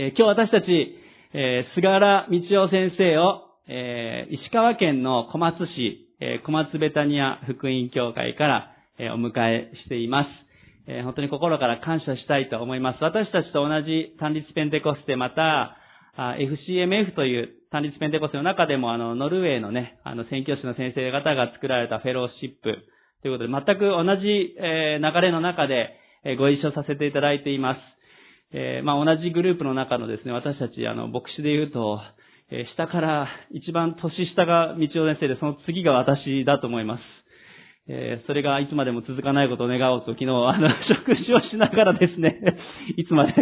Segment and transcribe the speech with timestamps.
[0.00, 0.96] えー、今日私たち、
[1.34, 10.28] えー、菅原道夫先生を、えー、石川県の小松市、え、小松ベタニア福音協会から、え、お迎えしています。
[10.86, 13.04] え、本当に心から感謝したいと思います。
[13.04, 15.76] 私たちと同じ単立ペンテコステ、また、
[16.16, 22.78] FCMF という単立ペンテコステの中でも、あの、ノルウェーのね、あの、宣教師の先生方が作られたフェローシップ
[23.20, 25.90] ということで、全く同じ、え、流れの中で、
[26.24, 27.99] え、ご一緒させていただいています。
[28.52, 32.00] えー、まあ、同じグループの中のですね、私たち、あの、牧師で言うと、
[32.50, 37.00] えー、下から一番年下が道夫先生で、その次が私だと思います。
[37.88, 40.68] えー、それがいつまでも続かないことを願おうと、昨日、あの、
[41.06, 42.40] 食事をしながらですね、
[42.96, 43.32] いつまで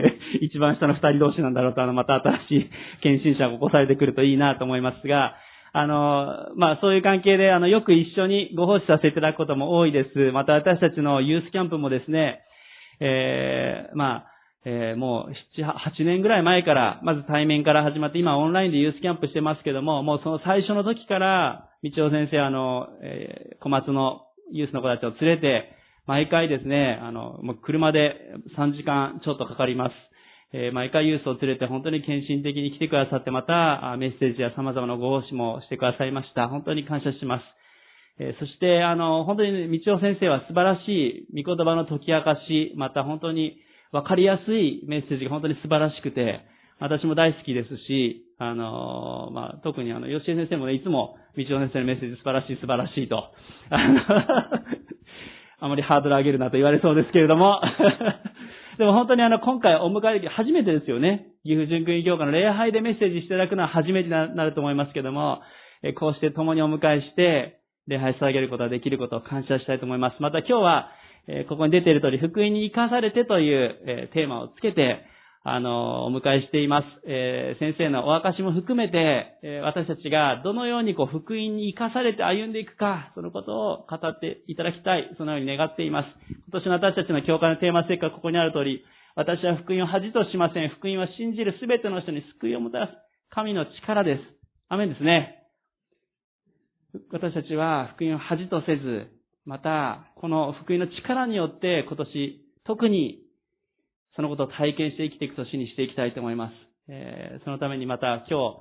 [0.41, 2.71] 一番下の二人同士なんだろうと、あの、また新しい
[3.01, 5.37] 献身者が起こされてくるといいなと思いますが、
[5.73, 10.33] あの、まあ、そういう関係で、あの、よく一緒にご奉仕させていただくことも多いです。
[10.33, 12.41] また私たちのユースキャンプもですね、
[13.01, 14.25] えー、まあ、
[14.65, 28.15] えー、もう7、8年ぐらい前から、まず対面から始まって、今オンラインでユースキャンプしてますけども、もうその最初の時から、道夫先生、あの、えー、小松のユースの子たちを連れて、毎回ですね、あの、もう車で
[28.57, 29.93] 3時間ちょっとかかります。
[30.53, 36.49] えー、毎回ユースを連れて本当に献身的に来てくださって、また、メッセージや様々なご奉仕もしてくださいました。
[36.49, 37.45] 本当に感謝します。
[38.19, 43.61] えー、そして、あの、本当に道夫先生は素晴らしい御言葉の解き明かし、また本当に
[43.93, 46.41] わかりやすいメッセージが本当に素晴らしくて、
[46.81, 53.25] 私も大好きですし、あの、まあ、特にあの、吉江先生もね、いつも、道夫先生のメッセージ素晴らしい素晴らしいと、
[53.71, 54.01] あの、
[55.61, 57.61] あまりハードル上げるなと言われそうですけれども、
[58.79, 61.27] でも本当にあの、今回お迎えでき初めてですよね。
[61.43, 65.41] 岐阜純君教会の礼拝でメッセージしていただくのは初めてになると思いますけども、
[65.97, 67.59] こうして共にお迎えして、
[67.89, 70.17] 礼拝してあげることができることを感謝したいと思います。
[70.21, 70.91] また今日は、
[71.49, 75.05] ここに出ている通り、福音に生かされてというテーマをつけて、
[75.45, 76.87] あの、お迎えしています。
[77.07, 86.07] え、先生のお証も含めて、え、私たちがどのようにこう、福音に生かされて歩んでいくか、そのことを語っていただきたい、そのように願っています。
[86.51, 90.69] 今年の私たちの教会のテーマ設計はここにある通り、私は福音を恥としません。
[90.71, 92.93] 福音は信じるすべての人に救いをもたらす
[93.31, 94.23] 神の力です。
[94.69, 95.45] アメンですね。
[97.13, 99.18] 私たちは福音を恥とせず、
[99.49, 103.23] また、この福音の力によって今年、特に
[104.15, 106.53] そのことを体験して生きていく年にしていきたいと思います。
[106.91, 108.61] えー、そのためにまた今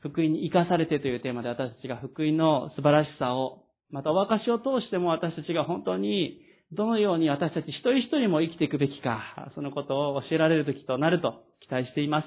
[0.00, 6.40] 福音に生かされてというテーマで私たちが福音の素晴らしさを、またお証しを通しても私たちが本当に
[6.72, 12.26] どのように私たち一人一人も生きていくべきか、そのことを教えられる時となると期待しています。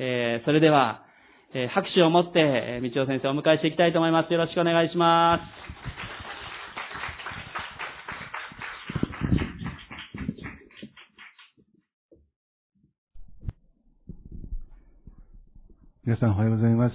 [0.00, 1.04] えー、それでは、
[1.54, 4.32] えー、拍手を持って、え、道夫先生をお迎えしていきたいと思います。
[4.32, 6.07] よろしくお願いします。
[16.08, 16.94] 皆さんおはようございます。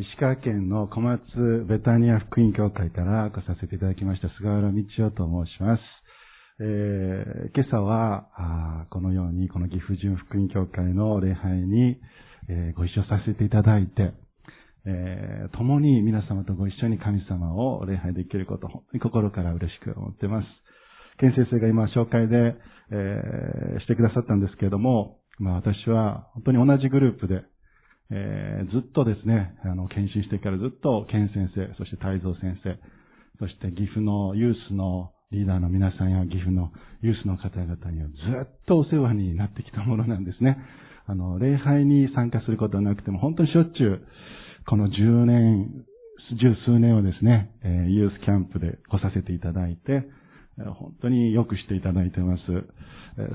[0.00, 1.20] 石川県の小松
[1.68, 5.82] ベタニア福音教会から来させていただきました菅原道夫と申します。
[6.60, 12.00] えー、今朝はこのようにこの岐阜純福音教会の礼拝に、
[12.48, 14.14] えー、ご一緒させていただいて、
[14.86, 20.46] えー、共に皆様とご一緒に神様を礼拝できること、本当に心から嬉しく思っています。
[21.18, 22.56] 健先生が今紹介で、
[22.90, 27.42] え、してくださったんですけれども、まあ私は本当に同じグループで、
[28.10, 32.78] えー、ずっとですね、あの、検診してからずっと健先生、そして太蔵先生、
[33.38, 36.70] そして岐阜のユースのリーダーの皆さんや岐阜の
[37.02, 40.58] ユースの方々にはずっとお世話になってきたものなんですね。
[41.06, 44.06] あの、礼拝に参加することはなくても、本当にしょっちゅう、
[44.66, 45.84] この10年、
[46.40, 50.06] 十数年をですね、えー、ユースキャンプで来させていただいて、
[50.56, 52.42] 本当によくしていただいています。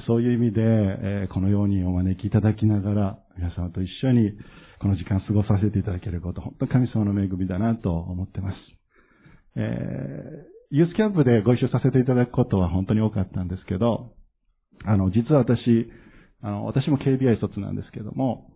[0.07, 4.31] そういう意味で、このようにお招きいただきながら、皆様と一緒に
[4.79, 8.57] この時間過ごさせていただけること、本当に神様の恵みだなと思っています。
[9.55, 14.13] えー、ユースキャンプでご一緒させていただくことは本当に多かったんですけど、
[14.85, 15.91] あの、実は私、
[16.41, 18.51] あの、私も KBI 卒なんですけども、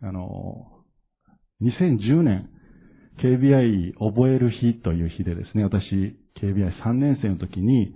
[0.00, 0.66] あの、
[1.62, 2.50] 2010年、
[3.22, 7.94] KBI 覚える日という日でですね、私、KBI3 年生の時に、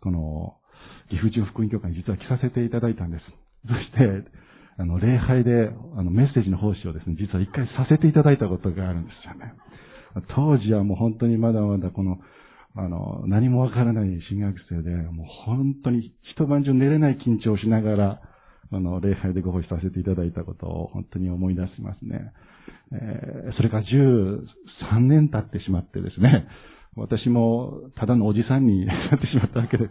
[0.00, 0.54] この、
[1.10, 3.24] 岐阜中福音教会に実は来させていただいたんです。
[3.66, 4.30] そして、
[4.78, 9.52] あの、礼拝で、あの、メッセージの奉仕をですね、実は一回させていただいたことがあるんですよね。
[10.34, 12.18] 当時はもう本当にまだまだこの、
[12.76, 18.20] あの、何もわからない新学生で、もう本当に一晩中寝れない緊張をしながら、
[18.70, 22.32] あの、礼拝でご奉仕させていただいたことを本当に思い出しますね。
[22.92, 26.46] えー、それから13年経ってしまってですね、
[26.98, 29.88] 私もただのおじさんになってしまったわけで、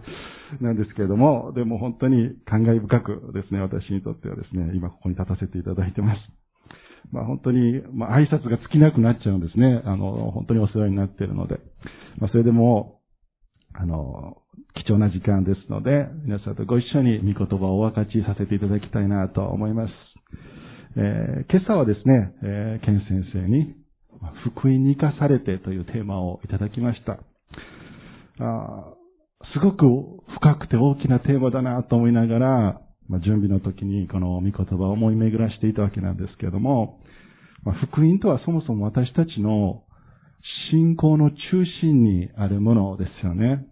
[0.61, 6.19] なんですけれども、でも本当に感慨深くですね、私にとってはですね、今ここに立たせていただいてます。
[7.11, 9.81] まあ本当に、まあ挨拶が尽きなくなっちゃうんですね。
[9.85, 11.59] あの、本当にお世話になっているので。
[12.19, 12.99] まあそれでも、
[13.73, 14.37] あの、
[14.75, 19.93] 貴重な時間ですので、皆さんとご一緒に御言葉をお分かちさせていただきたいなと思います。
[20.97, 23.75] えー、今朝はですね、えー、ケン先生に、
[24.51, 27.19] 福音に生かされてというテーマをいただきました。
[28.39, 28.93] あ
[29.53, 29.85] すごく
[30.35, 36.99] 深くて大きなテーマだなと思いながら、まあ、準備の時にこの御言葉を思い巡らしていたわけなんですけれども、
[37.63, 39.83] まあ、福音とはそもそも私たちの
[40.71, 41.35] 信仰の中
[41.81, 43.65] 心にあるものですよね。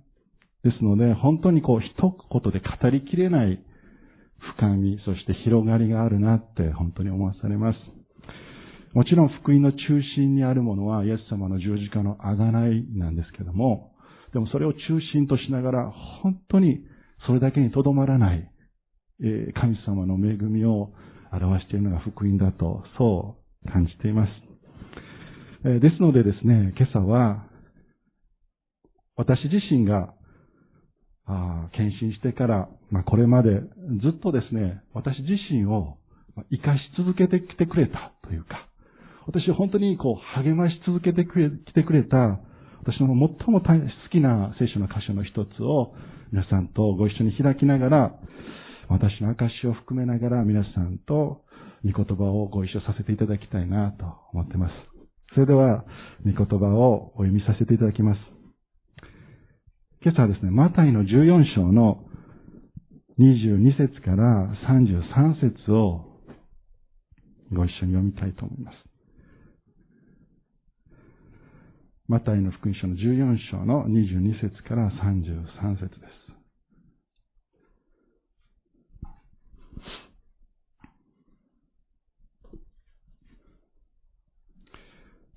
[0.63, 3.59] ですので、本当にこう一言で語りきれない
[4.57, 7.77] 深み、そして広がりがあるなって本当に思わされます。
[8.95, 9.77] もちろん福音の中
[10.15, 13.91] 心にあるものはイエス様の十字架の贖いなんですけども、
[14.31, 14.79] でもそれを中
[15.13, 15.91] 心としながら
[16.23, 16.79] 本当に
[17.27, 18.49] それだけにとどまらない、
[19.21, 20.93] え神様の恵みを
[21.33, 24.31] 表しているのが福音だと、そう感じています。
[25.65, 27.45] えですのでですね、今朝は
[29.17, 30.13] 私自身が
[31.25, 33.59] あ献身してから、まあ、これまで
[34.01, 35.97] ずっとですね、私自身を
[36.49, 38.69] 生かし続けてきてくれたというか、
[39.27, 42.39] 私本当にこう励まし続けてくれ、来てくれた、
[42.83, 45.93] 私の最も大好きな聖書の箇所の一つを
[46.31, 48.19] 皆さんとご一緒に開きながら、
[48.87, 51.41] 私の証を含めながら皆さんと
[51.83, 54.73] 御言葉をご一緒させていただきたいなと思っています。
[55.33, 55.85] それでは、
[56.23, 58.19] 御言葉をお読みさせていただきます。
[60.03, 62.05] 今朝はですね、マタイの14章の
[63.17, 66.05] 22節から33節を
[67.51, 68.84] ご一緒に読みたいと思います。
[72.07, 76.25] マタイの福音書の14章の22節から33節です。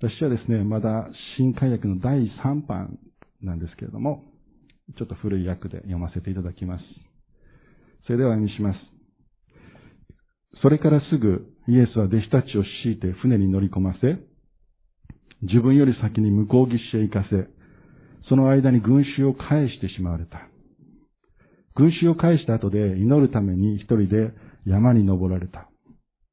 [0.01, 2.99] 私はですね、まだ新海訳の第3版
[3.41, 4.23] なんですけれども、
[4.97, 6.83] ちょっと古い訳で読ませていただきます。
[8.05, 8.79] それでは読みします。
[10.61, 14.28] それからすぐイエスは弟子たちを敷いて船に乗り込ませ、
[15.41, 17.47] 自分より先に向こう岸へ行かせ、
[18.27, 20.47] その間に群衆を返してしまわれた。
[21.75, 24.33] 群衆を返した後で祈るために一人で
[24.65, 25.69] 山に登られた。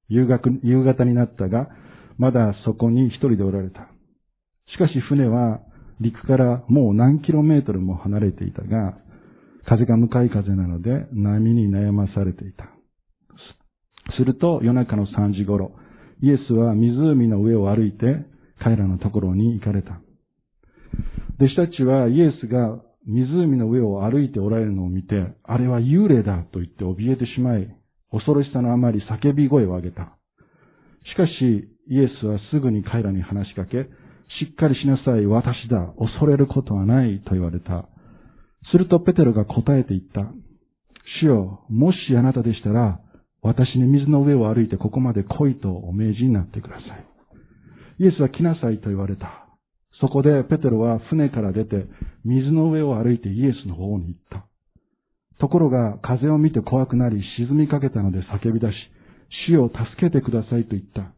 [0.08, 1.68] 夕方になったが、
[2.18, 3.88] まだそこに一人でおられた。
[4.72, 5.60] しかし船は
[6.00, 8.98] 陸からもう何キロメートルも離れていたが、
[9.66, 12.68] 風が向かい風なので波に悩まされていた。
[14.18, 15.72] すると夜中の3時頃、
[16.22, 18.26] イエスは湖の上を歩いて
[18.60, 20.00] 彼らのところに行かれた。
[21.38, 25.14] 弟子たちはイエスが湖の上を歩いておられるのを見て、
[25.44, 27.68] あれは幽霊だと言って怯えてしまい、
[28.10, 30.16] 恐ろしさのあまり叫び声を上げた。
[31.12, 33.84] しかし、イエスはすぐに彼らに話しかけ、
[34.40, 37.88] しっかりしなさい、私だ、恐れることはないと言われた。
[38.72, 40.32] するとペテロが答えて言った。
[41.20, 43.00] 主よ、もしあなたでしたら、
[43.42, 47.15] 私に水の上を歩いてここまで来いとお命じになってください。
[47.98, 49.46] イエスは来なさいと言われた。
[50.00, 51.86] そこでペテロは船から出て
[52.24, 54.46] 水の上を歩いてイエスの方に行った。
[55.38, 58.72] ところが風を見て怖くなり沈みかけたので叫び出し、
[59.48, 61.12] 主を助けてくださいと言った。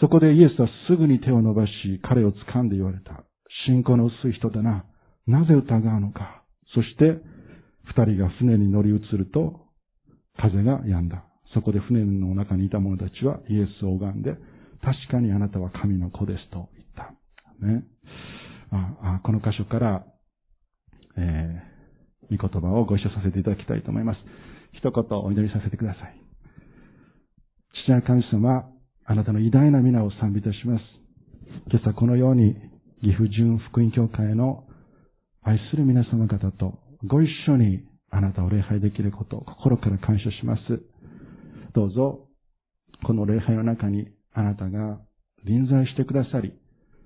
[0.00, 1.70] そこでイエスはすぐに手を伸ばし、
[2.02, 3.24] 彼を掴んで言われた。
[3.66, 4.84] 信仰の薄い人だな。
[5.26, 6.42] なぜ疑うのか。
[6.74, 7.20] そして、
[7.84, 9.60] 二人が船に乗り移ると、
[10.38, 11.24] 風が止んだ。
[11.52, 14.36] そこで船の中にいた者たちはイエスを拝んで、
[14.82, 17.14] 確かにあなたは神の子ですと言った。
[17.66, 17.84] ね。
[18.70, 20.04] あこの箇所から、
[21.16, 24.18] えー、御言葉をご一緒させていただきたいと思います。
[24.72, 26.20] 一言お祈りさせてください。
[27.84, 28.64] 父な神様、
[29.04, 30.84] あなたの偉大な皆を賛美いたします。
[31.70, 32.54] 今朝このように、
[33.00, 34.64] 岐阜純福音教会の
[35.42, 40.62] 愛する皆様方とご一緒にあなたを礼拝できることを心から感謝します。
[41.74, 42.26] どうぞ、
[43.06, 44.08] この礼拝の中に
[44.38, 45.00] あなたが
[45.44, 46.52] 臨在してくださり、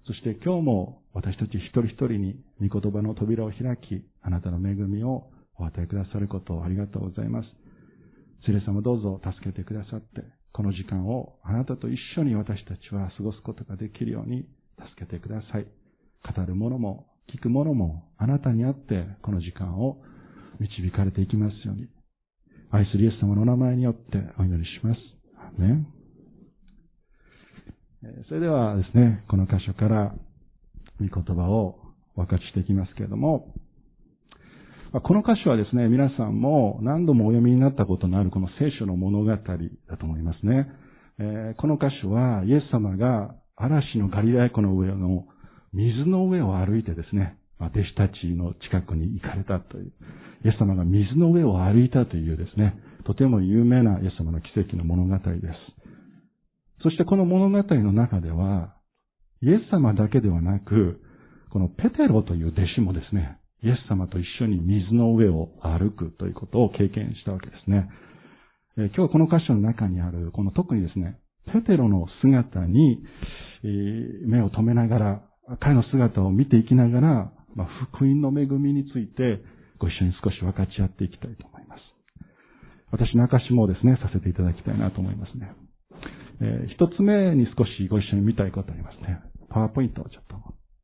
[0.07, 7.49] そして今日も私たち一人一人に御言葉の扉を開き、あなたの恵みをお与えくださることをありがとうございます。
[8.45, 14.45] 聖霊様どうぞ助けてくださって、この時間をあなたと一緒に私たちは過ごすことができるように
[14.77, 15.67] 助けてください。
[16.37, 20.03] 語る者も聞く者もあなたにあってこの時間を
[20.61, 21.89] 導かれていきますように。
[22.71, 25.01] 愛するイエス様のお名前によってお祈りします。
[25.59, 25.87] ね。
[28.27, 30.13] それではですね、この箇所から
[30.99, 31.79] 御言葉を
[32.17, 33.55] 分かちしていきますけれども、
[35.05, 40.69] この歌詞はですね、皆さんも何度もお読みになったことのあるこの聖書の物語だと思いますね。
[41.59, 45.25] この歌詞は、イエス様が嵐のガリラヤ湖の上の
[45.73, 49.93] 水の上を歩いてですね、弟子たちの近くに行かれたという、
[50.45, 55.82] イエス様が水の上を歩いたというですね、とても有名なイエス様の奇跡の物語です。
[56.83, 58.75] そしてこの物語の中では、
[59.43, 61.01] イエス様だけではなく、
[61.51, 67.89] このペテロという弟子もですね、イエス様と一緒に水の上を歩くということを経験したわけですね。
[68.79, 71.19] え、今日はこの箇所の中にある、この特にですね、
[71.53, 73.05] ペテロの姿に、
[73.65, 75.23] え、目を留めながら、
[75.61, 79.43] 彼の姿を見ていきながら、まあ、福音の恵みについて
[79.79, 81.81] ご一緒に少し分かち合っていきたいと思います。
[82.91, 85.53] 私の証もですね、させていただきたいなと思いますね。
[86.43, 89.21] えー、一つ目に少しご一緒に見たいことありますね。
[89.49, 90.25] パワーポイントをちょっ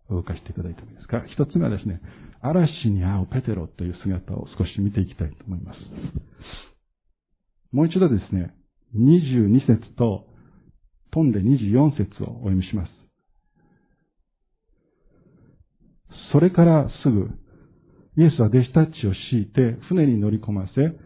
[0.09, 1.25] と動かしていただいてもいいですか？
[1.27, 2.01] 一つ目はですね、
[2.41, 5.79] 嵐に会うペテロという姿を少し見ていきたいと思います。
[7.73, 8.55] もう一度ですね、
[8.97, 10.27] 22節と
[11.11, 12.93] 飛んで24節をお読みします。
[16.33, 17.31] それからすぐ、
[18.17, 20.97] イエスは弟子たちを敷いて船に乗り込ませ、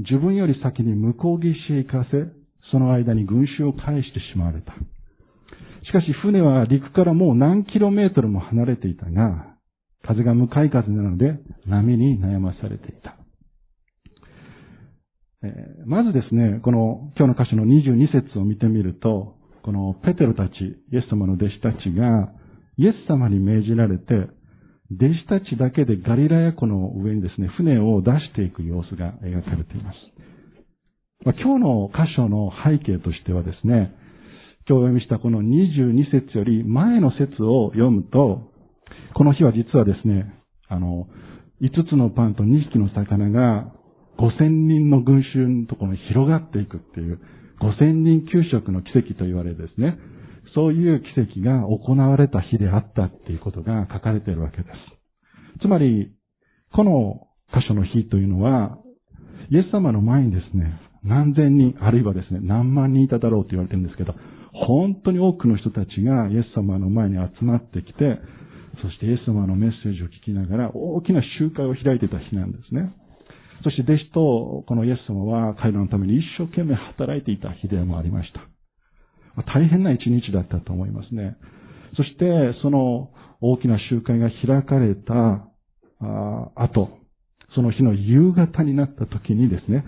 [0.00, 2.43] 自分より先に向こう岸へ行かせ、
[2.74, 4.72] その間に群衆を返してしまわれた。
[5.86, 9.54] しかし船は陸からもう何キロメートルも離れていたが、
[10.02, 13.16] 風が向かい風なので波に悩まされていた。
[15.44, 20.52] えー、まずですね、この今日の箇所の22節を見てみると、このペテロたち、
[20.92, 22.32] イエス様の弟子たちが、
[22.76, 24.14] イエス様に命じられて、
[24.90, 29.96] 弟子たちだけでガリラヤ湖の上にですね、船を出していく様子が描かれています。
[31.24, 33.94] まあ、今日の箇所の背景としてはですね、
[34.68, 38.42] 今日読みしたこの22節より前の説を読むと、
[39.14, 40.34] この日は実はですね、
[40.68, 41.08] あの、
[41.62, 43.72] 5つのパンと2匹の魚が
[44.18, 47.18] 5000人の群衆のところに広がっていくっていう、
[47.60, 49.96] 5000人給食の奇跡と言われるですね、
[50.54, 55.60] そういう奇跡が行われた日であったっていうことが書かれているわけです。
[55.62, 56.12] つまり、
[56.74, 57.26] この
[57.58, 58.76] 箇所の日というのは、
[59.50, 64.14] イエス様の前にですね、何千人、あるいはですね、何万人いただろうと言われてるんですけど、
[64.52, 68.18] 本当に多くの人たちがイエス様の前に集まってきて、
[68.82, 72.92] そしてイエス様のメッセージを聞きながら大きな集会を開いてた日なんですね。
[73.62, 78.40] そして弟子とこのイエス様は彼らのために一生懸命働いていた日でもありました。
[79.42, 81.36] 大変な一日だったと思いますね。
[81.96, 85.48] そして、その大きな集会が開かれた
[86.54, 86.90] 後、
[87.54, 89.84] その日の夕方になった時にですね、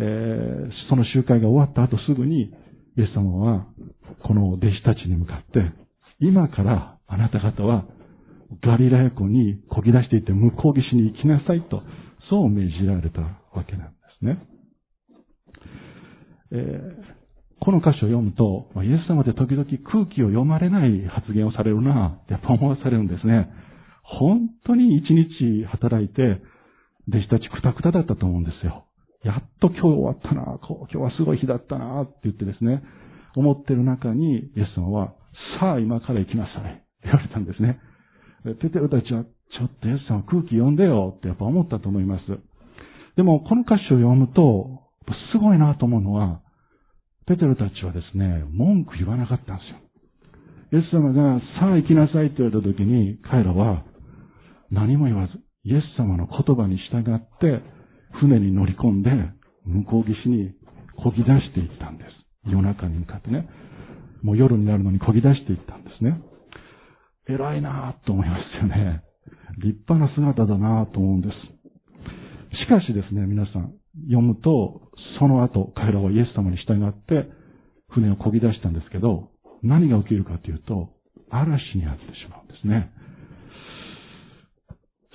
[0.00, 2.50] えー、その集会が終わった後すぐに、
[2.96, 3.66] イエス様は、
[4.22, 5.72] この弟子たちに向かって、
[6.20, 7.84] 今からあなた方は
[8.62, 11.82] ガリラヤ湖に漕ぎ出していって向こう岸に行きなさいと、
[12.30, 14.38] そう命じられたわけなんですね。
[16.52, 23.50] えー、この歌詞を読むと、イエス様って時々空気を読まれない発言をされるな、やっぱ思わされるんですね。
[24.02, 26.42] 本当に一日働いて、
[27.08, 28.86] 弟子たちくたくただったと思うんですよ。
[29.24, 32.82] やっと今日終わったな、今日はすごい日だったな、って言ってですね、
[33.34, 35.14] 思ってる中に、イエス様は、
[35.58, 37.80] さあ今から行きなさい、言われたんですね。
[38.60, 42.24] ペテロたちは、ちょっとイエス様空気読んでよ、ってやっぱ思ったと思います。
[43.16, 44.80] でも、この歌詞を読むと、
[45.32, 46.42] すごいなと思うのは、
[47.26, 50.80] ペテロたちはですね、文句言わなかったんですよ。
[50.80, 53.84] イエス様が、さあ行きなさいって言われた時に、彼らは
[54.70, 55.32] 何も言わず、
[55.64, 57.62] イエス様の言葉に従って、
[58.20, 59.10] 船に乗り込んで、
[59.64, 60.54] 向こう岸に
[60.98, 62.10] 漕ぎ出していったんです。
[62.50, 63.48] 夜中に向かってね。
[64.22, 66.20] もう夜になるのに漕ぎ出していったんですね。
[67.28, 69.02] 偉いなぁと思いますよね。
[69.58, 71.34] 立派な姿だなぁと思うんです。
[72.64, 73.74] しかしですね、皆さん、
[74.06, 77.28] 読むと、その後、彼らはイエス様に従って、
[77.90, 79.30] 船を漕ぎ出したんですけど、
[79.62, 80.90] 何が起きるかというと、
[81.30, 82.90] 嵐にあってしまうんですね。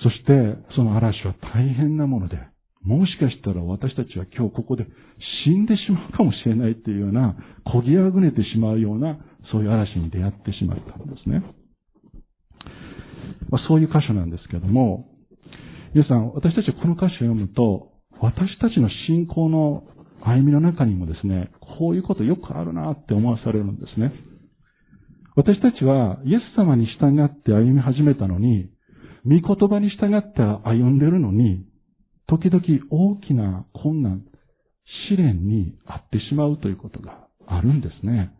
[0.02, 2.38] そして、その嵐は大変なもので、
[2.82, 4.86] もしかしたら私たちは今日ここで
[5.44, 9.18] 死んでしまうかもしれないっていうような、漕ぎあぐねてしまうような、
[9.52, 11.42] そういう嵐に出会ってしまったんですね。
[13.50, 15.08] まあ、そういう箇所なんですけども、
[15.92, 19.84] 皆さん、私たちはこの歌詞を読むと、私たちの信仰の
[20.22, 24.12] 歩みの中にもですね、こういうことよくあるなって思わされるんですね。
[25.36, 28.70] 私たちはイエス様に従って歩み始めたのに、
[29.24, 31.64] 御言葉に従って歩んでるのに、
[32.30, 34.22] 時々大きな困難、
[35.08, 38.30] 試練に遭ってしまうということがあるんですね。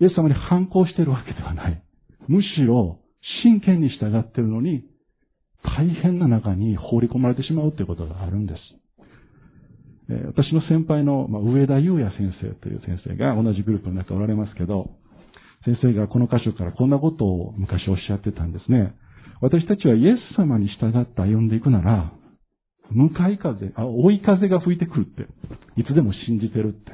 [0.00, 1.80] イエス様に反抗しているわけではない。
[2.26, 2.98] むしろ
[3.44, 4.84] 真剣に従っているのに、
[5.62, 8.58] 大変な中に放り込まれてしまうということがあるんです。
[10.26, 14.90] 私の先輩の、上田祐也先生という先生が同じグループの中おられますけど、
[15.64, 18.92] 先生がこの箇所からこんなことを昔おっしゃってたんですね。
[19.40, 22.12] 私たちはイエス様に従って歩んでいくなら、
[22.92, 25.26] 向かい風、あ、追い風が吹いてくるって、
[25.80, 26.92] いつでも信じてるって。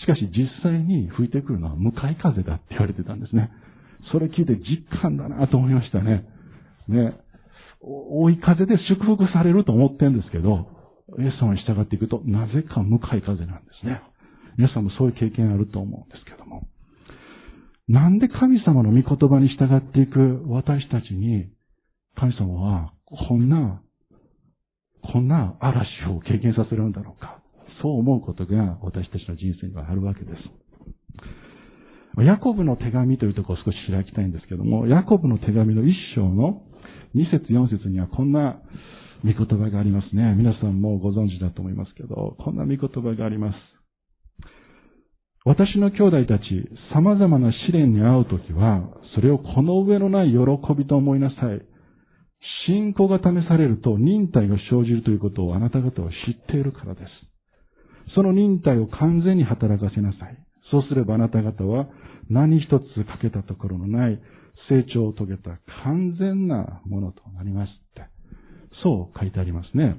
[0.00, 3.50] しかし実際に吹いてくるのは向かい風だって言われてたんですね。
[4.12, 6.24] それ聞いて実感だなと思いましたね。
[6.88, 7.16] ね。
[7.80, 10.68] 追い風で祝福されると思ってんですけど、
[11.18, 14.02] イエス様に従っていくと、なぜか向かい風なんですね。
[14.56, 16.66] 皆さんもそういう経験あると思うんですけども。
[17.88, 21.46] なんで神様の御言葉に従っていく私たちに、
[22.16, 22.92] 神様は、
[23.28, 23.82] こんな、
[25.12, 27.38] こんな嵐を経験させるんだろうか。
[27.82, 30.36] そう思うことが私たちの人生にはあるわけです。
[32.22, 36.62] ヤコブの手紙というところを少し開きたいんですけども、ヤコブの手紙の一章の
[37.12, 38.60] 二節四節にはこんな
[39.24, 40.34] 御言葉がありますね。
[40.36, 43.56] 皆さんもご存知だと思いますけど、こんな御言葉があります。
[45.46, 46.44] 私の兄弟たち、
[46.94, 48.82] 様々な試練に遭うときは、
[49.14, 50.38] それをこの上のない喜
[50.74, 51.73] びと思いなさい。
[52.66, 58.14] 信仰が試されると忍耐が生じるということをあなた方は知っているからです。
[58.14, 60.38] その忍耐を完全に働かせなさい。
[60.70, 61.86] そうすればあなた方は
[62.30, 64.20] 何一つ欠けたところのない
[64.68, 68.06] 成長を遂げた完全なものとなりますって。
[68.82, 69.96] そう書いてありますね。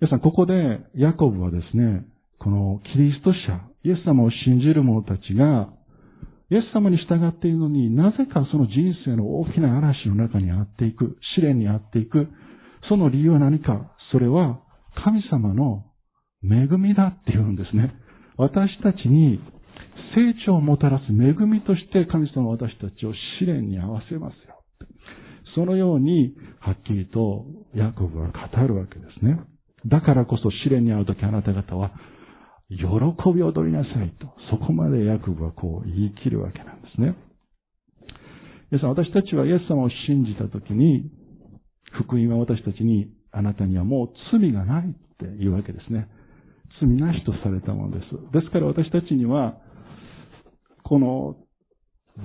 [0.00, 2.04] 皆さん、ここでヤコブはですね、
[2.38, 5.70] このキリスト者、イエス様を信じる者たちが、
[6.50, 8.74] イエス様に従っているのになぜかその人
[9.04, 12.28] 生の大きな嵐の中にあっていく、試練にあっていく、
[12.88, 14.60] その理由は何か、それは
[15.04, 15.84] 神様の
[16.44, 17.92] 恵みだって言うんですね。
[18.36, 19.40] 私たちに
[20.14, 24.56] 成長をもたらす恵みとして神様は私たちを試練に合わせますよ。
[25.56, 29.40] そのように、はっきりとヤコブは語るわけですね。
[29.86, 31.92] だからこそ試練に遭うときあなた方は、
[32.68, 32.76] 喜
[33.32, 37.14] び踊りなさいと、そこまでヤコブはこう言い切るわけなんですね。
[38.70, 41.08] 皆さん、私たちはイエス様を信じたときに、
[41.92, 46.08] 福音は私たちに、あなたにはもう罪がないって言うわけですね。
[46.80, 48.32] 罪なしとされたものです。
[48.32, 49.58] ですから私たちには、
[50.82, 51.36] この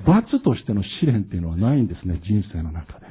[0.07, 3.10] 罰としての試練っていうのはないんですね、人生の中で。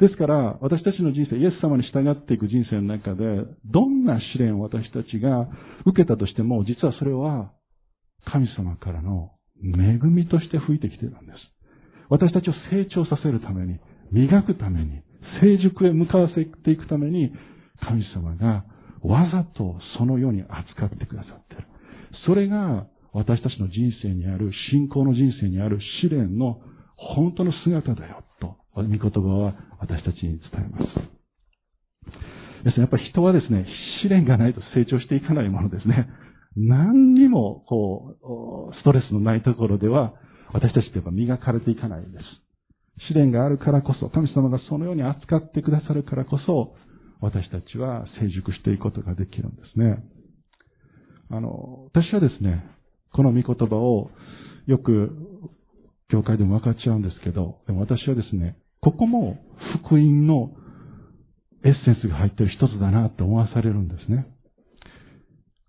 [0.00, 5.48] ですから、私たちの人生、イエス様に従っていく人生の中で、どんな試練を私たちが
[5.86, 7.52] 受けたとしても、実はそれは
[8.24, 9.32] 神様からの
[9.62, 11.38] 恵みとして吹いてきているんです。
[12.10, 13.78] 私たちを成長させるために、
[14.12, 15.02] 磨くために、
[15.42, 17.32] 成熟へ向かわせていくために、
[17.80, 18.64] 神様が
[19.02, 21.64] わざとそのように扱ってくださっている。
[22.26, 26.60] それが私たちの人生にある、信仰の人生にある試練の
[26.96, 28.22] 本当の姿だよ、
[28.82, 31.18] 御言葉は私たちに伝えます。
[32.78, 33.66] やっぱり人はですね、
[34.02, 36.08] 試練がないと成長していかないものですね。
[36.56, 40.14] 何にも、こう、ストレスのないところでは、
[40.52, 42.24] 私たちってやっぱ磨かれていかないんです。
[43.08, 46.74] 試練があるからこそ、神様がそのように扱ってくださるからこそ、
[47.20, 49.98] 私たちは成熟していくことができるんですね。
[51.30, 52.64] あの、私はですね、
[53.12, 54.10] この御言葉を
[54.66, 55.16] よく
[56.08, 59.38] 教会でも分かっちゃうんですけど、でも私はですね、ここも
[59.84, 60.50] 福音の
[61.64, 64.26] エッセンスが入ってる一つだなって思わされるんですね。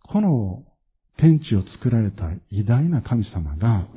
[0.03, 0.63] この
[1.17, 3.87] 天地を作られた偉大な神様が、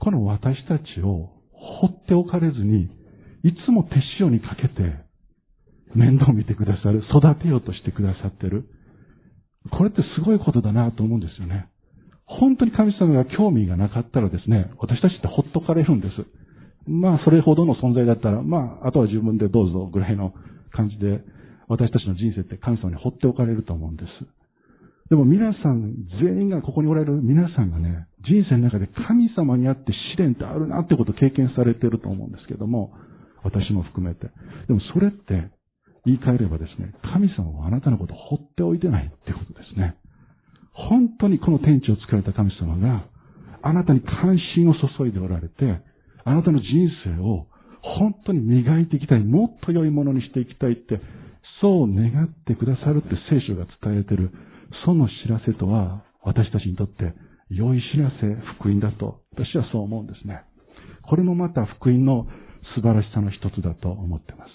[0.00, 2.90] この私たちを放っておかれずに、
[3.44, 5.04] いつも手塩にかけて
[5.94, 8.68] 面倒見てくださる、育てようとしてくださってる。
[9.70, 11.68] これってすごいことだなと思うんですよね。
[12.26, 16.14] 本当に神様が興味がなかったらですね、私たちってほっとかれるんです。
[16.86, 20.34] まあ、それほどの存在だったら、まあ、あとは自分でどうぞぐらいの
[20.72, 21.22] 感じで、
[21.68, 24.08] 私たちの人生って神様に放っておかれると思うんです。
[25.10, 32.92] でも皆さん、全員がここにおられる皆さんがね、人生の中で神様にあって試練ってあるなってことを経験されてると思うんですけども、
[33.42, 34.30] 私も含めて。
[34.66, 35.50] でもそれって
[36.06, 39.96] 言い換えればですね、神様はあなたのことを放っておいてないってことですね。
[40.72, 43.06] 本当にこの天地を作られた神様が、
[43.62, 45.80] あなたに関心を注いでおられて、
[46.24, 46.66] あなたの人
[47.04, 47.46] 生を
[47.82, 51.00] 本当に磨いていきたい、もっと良いものにしていきたいって、
[51.60, 54.30] そう願ってくださるって聖書が伝えてる、
[54.84, 57.12] その知らせとは、私たちにとって
[57.50, 58.26] 良い知らせ、
[58.58, 60.42] 福音だと、私はそう思うんですね。
[61.02, 62.26] これもまた福音の
[62.74, 64.50] 素晴らしさの一つだと思っています。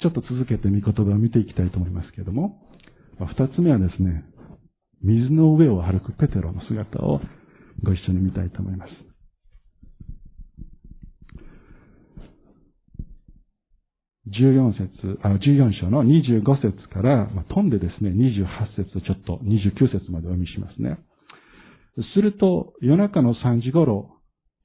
[0.00, 2.58] ちょっと続けて御言葉を見ていきたいと思いますけれども、
[3.18, 4.24] 二つ目はですね、
[5.02, 7.20] 水の上を歩くペテロの姿を
[7.84, 9.13] ご一緒に見たいと思います。
[14.28, 20.98] 14節、あ14章の25節から、まあ、飛んでですね、28節とちょっと29節までお読みしますね。
[22.14, 24.10] すると、夜中の3時頃、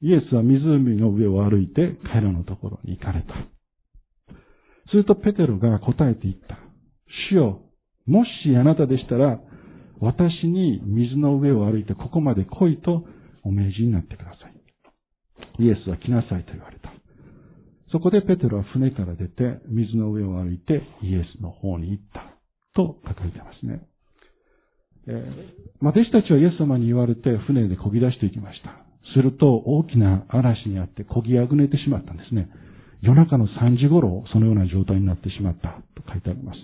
[0.02, 3.34] イエスは湖の上を歩いて彼らのところに行かれた。
[4.90, 6.58] するとペテロが答えて言った。
[7.32, 7.62] 主よ、
[8.08, 9.40] もしあなたでしたら、
[10.00, 13.06] 私に水の上を歩いてここまで来いと
[13.44, 15.64] お命じになってください。
[15.64, 16.99] イエスは来なさいと言われた。
[17.92, 22.22] そこでペテロは船から出て水の上を歩いてイエスの方に行った
[22.76, 23.82] と書かれてますね。
[25.08, 25.24] えー、
[25.82, 28.86] まあ、弟子たちはイエス様に言われて船で漕ぎ出していきました。
[29.16, 32.50] すると大きな嵐にあって漕ぎあぐねてしまったんですね。
[33.02, 36.60] 夜中の3時頃そのような状態になってしまったと書いてあります。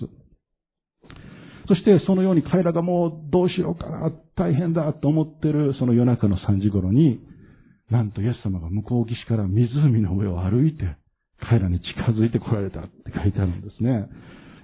[1.68, 7.20] そしてそのように彼らがもうどうしようかな、大変だと思ってるその夜中の3時頃に、
[7.90, 10.96] なんとイエス様が向こう岸から湖の上を歩いて
[11.40, 14.08] 彼らに近づいてこられたって書いてあるんですね。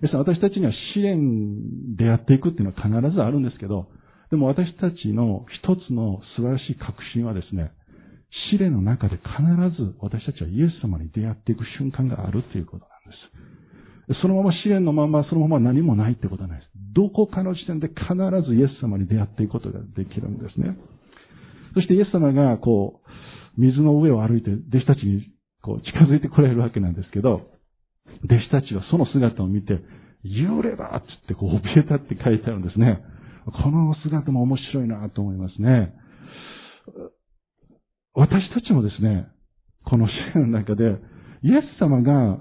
[0.01, 3.87] ですから私たちには試練でやっていくっていうのは必ずあるんですけど、
[4.31, 7.71] でも私たちの一つの素晴らしい確信はですね、
[8.51, 9.43] 試練の中で必
[9.75, 14.21] ず私たちはイエス様に出会っていく瞬間があるということなんです。
[14.21, 16.71] そのまま試練のままそのまま何もないってことはないです。
[16.93, 18.03] どこかの時点で必
[18.47, 20.77] ずイエス様に出会っていくことができるんですね。
[21.73, 25.30] そしてイエス様がこう、水の上を歩いて弟子たちに
[25.61, 27.41] こう近づいてこられるわけなんですけど、
[28.25, 29.79] 弟子たちはその姿を見て、
[30.23, 33.01] 幽霊だっつってこう怯えたって書いてあるんですね。
[33.45, 35.93] この姿も面白いなと思いますね。
[38.13, 39.27] 私たちもですね、
[39.85, 40.83] この支援の中で、
[41.43, 42.37] イエス様が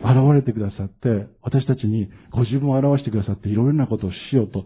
[0.00, 4.64] 現れてくださって、私たちにご自分を表してくださっていろいろなことをしようと、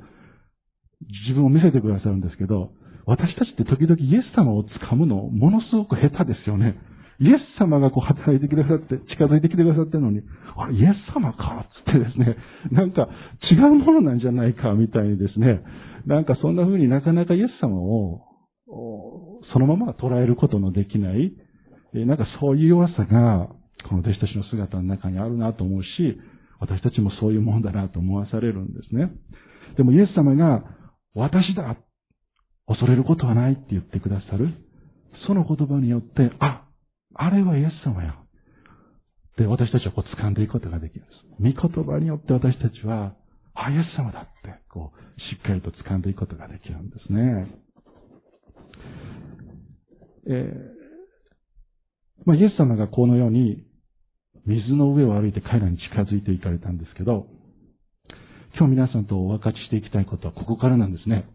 [1.26, 2.70] 自分を見せてくださるんですけど、
[3.06, 6.78] 私たちって時々イエス様を掴むのものすごく下手ですよね。
[7.22, 10.22] イエス様がこう働いてくださって、近づいてきてくださってるのに、
[10.56, 12.36] あれ、イエス様かつってですね、
[12.74, 13.08] なんか
[13.48, 15.62] 違うものなんじゃないかみたいにですね、
[16.04, 18.22] なんかそんな風になかなかイエス様を、
[19.52, 21.32] そのまま捉えることのできない、
[21.94, 23.48] なんかそういう弱さが、
[23.88, 26.18] この弟子たちの姿の中にあるなと思うし、
[26.58, 29.12] 私たちもそういうもんだなと思わされるんですね。
[29.76, 30.64] でもイエス様が、
[31.14, 31.76] 私だ
[32.66, 34.54] 恐れることはないって言ってくださる。
[35.26, 36.64] その言葉によって、あ、
[37.14, 38.16] あれはイエス様や。
[39.36, 41.08] で、私たちはこう掴んでいくことができるん
[41.48, 41.60] です。
[41.60, 43.14] 御言葉によって私たちは、
[43.54, 47.46] あ、イエス様だって、こう、しっかりと掴んでいくことができるんですね。
[50.28, 50.72] えー、
[52.24, 53.64] まあ、イエス様がこのように、
[54.46, 57.26] 水の上を歩いて彼らに近づいていかれたんですけど、
[58.58, 61.26] 今日皆さんとお分かちしていきたいことはここからなんですね。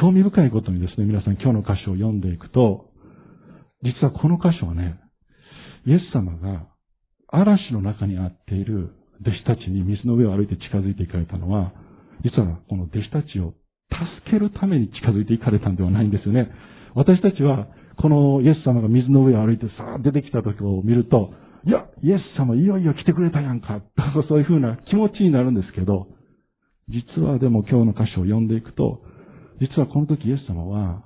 [0.00, 2.89] 興味深いことにですね、皆さん今日の箇所を読んでいくと、
[3.82, 4.98] 実はこの箇所はね、
[5.86, 6.66] イエス様が
[7.28, 11.72] 嵐の中にあっている弟子たちに水の上を歩いて近づいていかれたのは、
[12.24, 13.54] 実はこの弟子たちを
[13.90, 16.50] 助けるために近づいていかれたんではないんですよね。
[16.94, 17.68] 私たちは、
[18.00, 21.32] このイエス様が水の上を歩いてさあ出てきた時を見ると、
[21.66, 23.82] いや、イエス様いよいよ来てくれたやんか、
[24.28, 26.08] そういうふうな気持ちになるんですけど、
[26.88, 29.02] 実はでも今日の箇所を読んでいくと、
[29.60, 31.04] 実はこの時イエス様は、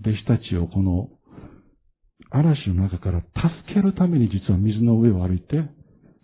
[0.00, 1.08] 弟子たちをこの
[2.30, 5.62] 嵐の中から助けるために実は水の上を歩いて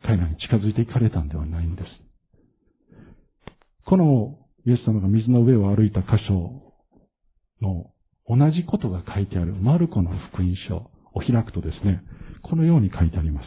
[0.02, 1.88] 彼らに近づいていかれたんではないんです。
[3.86, 6.62] このイエス様が水の上を歩いた箇所
[7.60, 7.90] の
[8.26, 12.02] 同じことが書いてあるマルコの福音書を開くとですね、
[12.42, 13.46] このように書いてあります。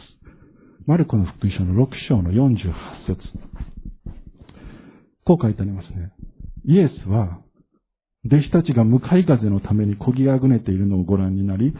[0.86, 2.72] マルコの福音書の6章の48
[3.06, 3.20] 節
[5.24, 6.12] こう書いてありますね。
[6.64, 7.40] イエスは、
[8.24, 11.74] 弟子たちが向かい風のために漕ぎあぐねているのをご覧になり、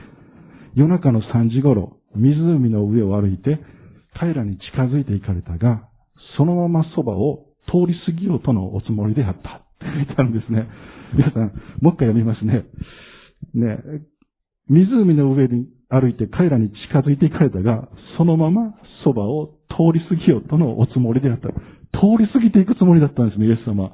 [0.79, 3.59] 夜中の3時頃、湖の上を歩いて、
[4.14, 5.88] 彼らに近づいていかれたが、
[6.37, 9.64] そのままそばを通り過ぎようとのおつもりであった。
[9.75, 10.69] って書いてあるんですね。
[11.14, 11.43] 皆さん、
[11.83, 12.64] もう一回読みますね。
[13.55, 13.79] ね、
[14.69, 21.49] 湖の上に歩いて彼らに近づいていかれたが、そのままそばを通り過ぎようとのおつもりであった。
[21.49, 21.55] 通
[22.21, 23.91] り過ぎていくつもりだったんですね、イエス様。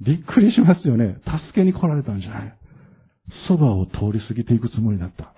[0.00, 1.18] びっくりしますよね。
[1.22, 2.54] 助けに来られたんじゃない。
[3.46, 5.35] そばを通り過ぎていくつもりだった。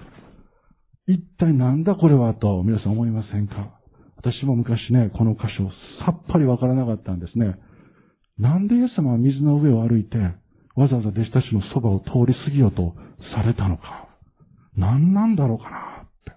[1.09, 3.81] 一体なんだこれはと皆さん思いませんか？
[4.19, 5.71] 私も昔ね、この箇所
[6.05, 7.57] さっぱりわからなかったんですね。
[8.39, 10.19] なんでイエス様は水の上を歩いて、
[10.77, 12.95] わざわざ弟子たちのそばを通り過ぎようと
[13.35, 14.09] されたのか？
[14.77, 16.03] 何なんだろうかな？
[16.03, 16.33] って、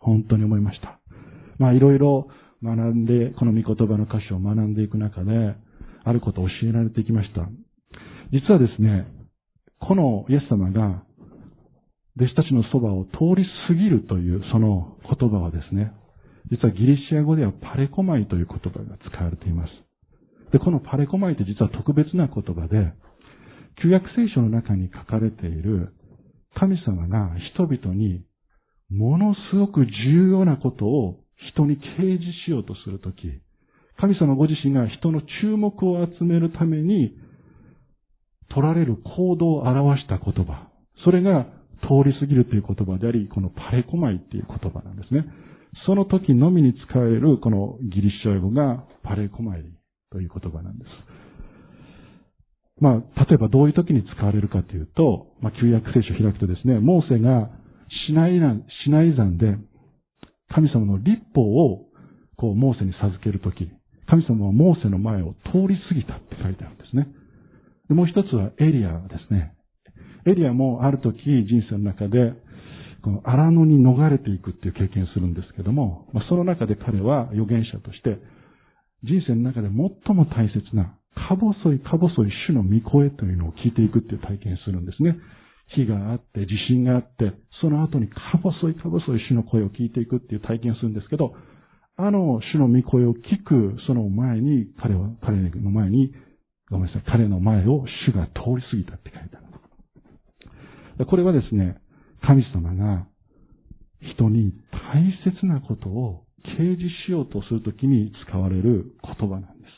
[0.00, 0.98] 本当に思いました。
[1.58, 2.28] まあいろいろ
[2.64, 5.56] 学んで、この御言葉の歌詞を学んでいく中で、
[6.04, 7.46] あることを教えられてきました。
[8.32, 9.06] 実はですね、
[9.78, 11.02] このイエス様が
[12.16, 15.92] 弟子たちのそばを通り過ぎるというその言葉はですね、
[16.50, 19.72] 実はギリシア語ではパレコマイという言葉が使われています。
[20.52, 22.92] で、このパレコマイって実は特別な言葉で、
[23.82, 25.92] 旧約聖書の中に書かれている
[26.54, 28.24] 神様が人々に
[28.90, 31.20] ものすごく重要なことを
[31.52, 33.42] 人に掲示しようとするとき、
[33.98, 37.14] 神様ご自身が人の注目を集めるために
[38.48, 40.68] 取られる行動を表した言葉。
[41.04, 41.46] それが
[41.82, 45.24] 通り過ぎるという言葉であり、このパレコマイっていう言葉なんですね。
[45.86, 49.64] その時のみに使われるこのギリシャ語がパレコマイ
[50.10, 50.90] という言葉なんです。
[52.80, 57.50] まあ、例えばどういう時に使われるかというと、まあ、旧約聖書を開くとですね、モーセが
[58.08, 59.56] シナイ山シナイ山で
[60.48, 61.86] 神様の立法を
[62.36, 63.70] こうモーセに授けるとき、
[64.06, 67.08] 神様はモーセの前を通り過ぎたって書いてあるんですね。
[67.88, 69.55] もう一つはエリアですね。
[70.26, 72.32] エリアもある時人生の中で、
[73.02, 78.18] この荒野に逃れていくっていう経験をするんですけども、まあ、その中で彼は預言者として、
[79.04, 85.16] 人生の中で最も大切な、か細いか細い主の御声というのを聞いていくっていう体験をするんですね。
[85.74, 91.34] 火があって、地震があって、その後にか細いか細い主の声を聞いていくっていう体験をするんですけど、
[91.96, 96.12] あの主の御声を聞く、その前に、彼は、彼の前に、
[96.70, 99.45] ごめんなさい、彼の前を主が通り過ぎたって書いてある。
[101.04, 101.76] これはですね、
[102.22, 103.06] 神様が
[104.00, 106.24] 人に大切なことを
[106.58, 109.70] 掲示しようとするときに使われる言葉なんです。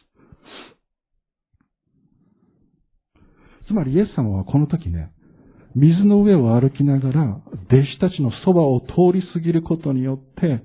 [3.69, 5.11] つまりイエス様はこの時ね、
[5.75, 10.63] 水の上を歩きながら弟子たちのそばを通り過ぎることによって、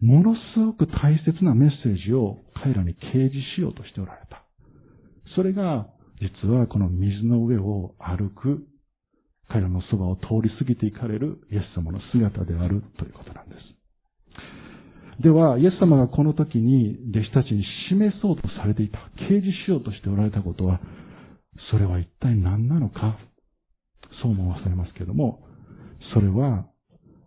[0.00, 4.44] ものすごく大切なメッセージを彼らに掲示しようとしておられた。
[5.34, 5.88] それが、
[6.20, 8.66] 実はこの水の上を歩く、
[9.50, 15.22] 彼らのそばを通り過ぎていかれるイエス様の姿であるということなんです。
[15.22, 20.80] では、イエス様がこの時に弟子たちに示そうとされていた、掲示しようとしておられたことは、
[21.70, 23.18] それは一体何なのか？
[24.22, 25.40] そう思わされますけれども、
[26.14, 26.66] それは、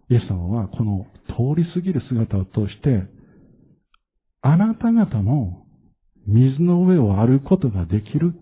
[0.09, 3.03] イエス様はこの通り過ぎる姿を通して、
[4.41, 5.67] あなた方も
[6.25, 8.33] 水の上を歩くことができる。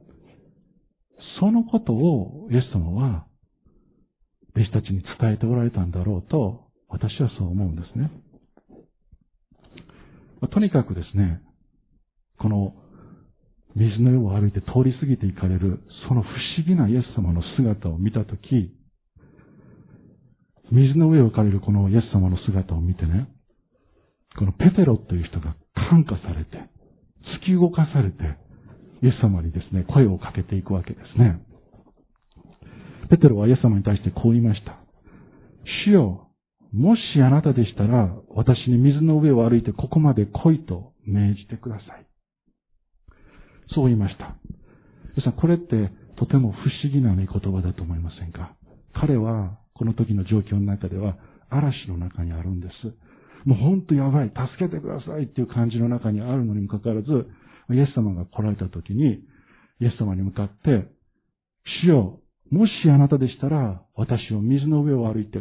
[1.40, 3.26] そのことをイエス様は
[4.56, 8.12] 弟子たちに伝えておられたんだろうと私はそう思うんですね。
[10.52, 11.42] とにかくですね、
[12.40, 12.74] この
[13.76, 18.74] 水の上を歩いて通り過ぎていかれる、その不思議なイエス様の姿を見たとき、
[20.72, 23.28] 水の上を行かれるこのイエス様の姿を見てね、
[24.38, 25.56] このペテロという人が
[25.90, 26.58] 感化されて、
[27.44, 28.38] 突き動かされて、
[29.04, 31.40] イエス様にですね、声をかけていくわけですね。
[33.12, 34.80] ペテロはイエス様に対してこう言いました。
[35.86, 36.30] 主よ、
[36.72, 42.08] もしあなたでしたら、私に水の上を歩いてここまで来いと命じてください。
[43.76, 44.38] そう言いました。
[45.18, 48.56] 皆さん、これってとても不思議な言葉だと思いませんか？
[48.94, 51.18] 彼は、この時の状況の中では、
[51.50, 52.96] 嵐の中にあるんです。
[53.44, 57.28] もう本当やばい、助けてくださいっていう感じの中にあるのにもかかわらず、
[57.72, 59.20] イエス様が来られた時に、
[59.82, 60.88] イエス様に向かって、
[61.84, 62.21] 主よ、
[62.52, 65.40] もしあなたでしたら、私を水の上を歩いて、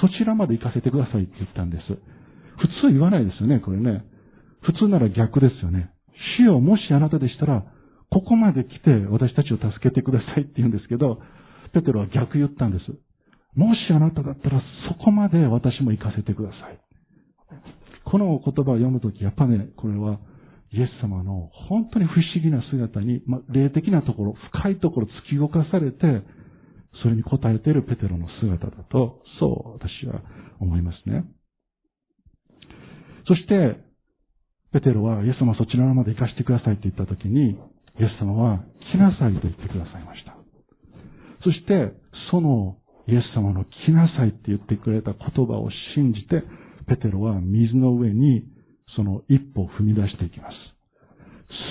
[0.00, 1.82] そちらまで行かせてくださいって言ったんです。
[1.88, 4.04] 普通言わないですよね、これね。
[4.60, 5.90] 普通なら逆ですよね。
[6.38, 7.64] 主よ、もしあなたでしたら、
[8.10, 11.20] ここまで来て私たちを助けてくださいって言うんですけど、
[11.72, 12.84] ペテロは逆言ったんです。
[13.54, 16.78] もしあなただったらそこまで私も行かせてください。
[18.04, 20.20] この言葉を読むとき、やっぱね、これは
[20.70, 26.22] イエス様の本当に不思議な姿に、まあ霊的なところ、深いところ突き動かされて、
[27.02, 30.22] それに応えているペテロの姿だと、そう私は
[30.60, 31.24] 思いますね。
[33.26, 33.76] そして、
[34.72, 37.54] ペテロはイエス様そちらまで行かせてくださいと言ったときに、イ
[38.02, 40.36] エス様は来なさいと言ってくださいました。
[41.44, 41.92] そして、
[42.30, 46.42] そのイエス様の来なさいって言ってくれた言葉を信じて、
[46.86, 48.44] ペテロは水の上に
[48.96, 50.54] その一歩を踏み出していきます。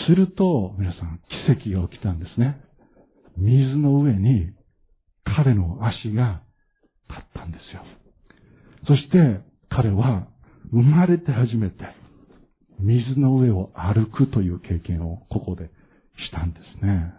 [0.08, 2.62] すると、皆さん、奇跡が起きたんですね。
[3.38, 4.54] 水の上に
[5.24, 6.42] 彼の足が
[7.10, 7.84] 立ったんですよ。
[8.88, 10.28] そして彼は
[10.72, 11.86] 生まれて初めて
[12.80, 17.14] 水の上を歩くという経験をここでしたんですね。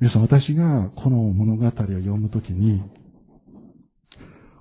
[0.00, 2.82] 皆さん、私がこの物語を読むときに、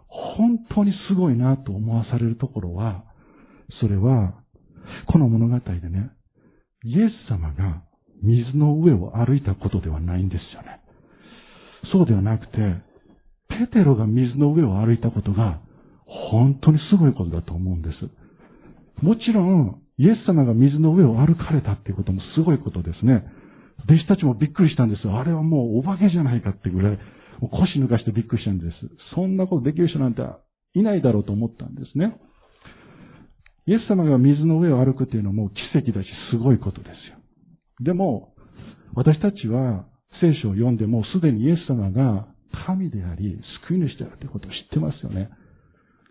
[0.08, 3.06] 本当にすごいなと思わされるところは、
[3.80, 4.34] それは、
[5.08, 6.12] この物語でね、
[6.84, 7.84] イエス様が
[8.22, 10.82] 水の上を歩いたことではないんですよね。
[11.92, 12.58] そうではなくて、
[13.48, 15.62] ペテロが水の上を歩いたことが
[16.06, 19.04] 本当にすごいことだと思うんです。
[19.04, 23.24] もちろん、イエス様が水の上を歩かれたっていうこともすごいことですね。
[23.86, 27.00] 弟子たちもびっくりしたんですあれはもうお化けじゃないかってぐらい、
[27.40, 28.72] 腰抜かしてびっくりしたんです。
[29.16, 30.22] そんなことできる人なんて
[30.74, 32.16] いないだろうと思ったんですね。
[33.66, 37.19] イエス様が水の上を歩くっていうのはもう奇跡だしすごいことですよ。
[37.82, 38.34] でも、
[38.94, 39.86] 私たちは
[40.22, 42.28] 聖書を読んでもすでにイエス様が
[42.66, 45.30] 神であり、救い主であるということを知ってますよね。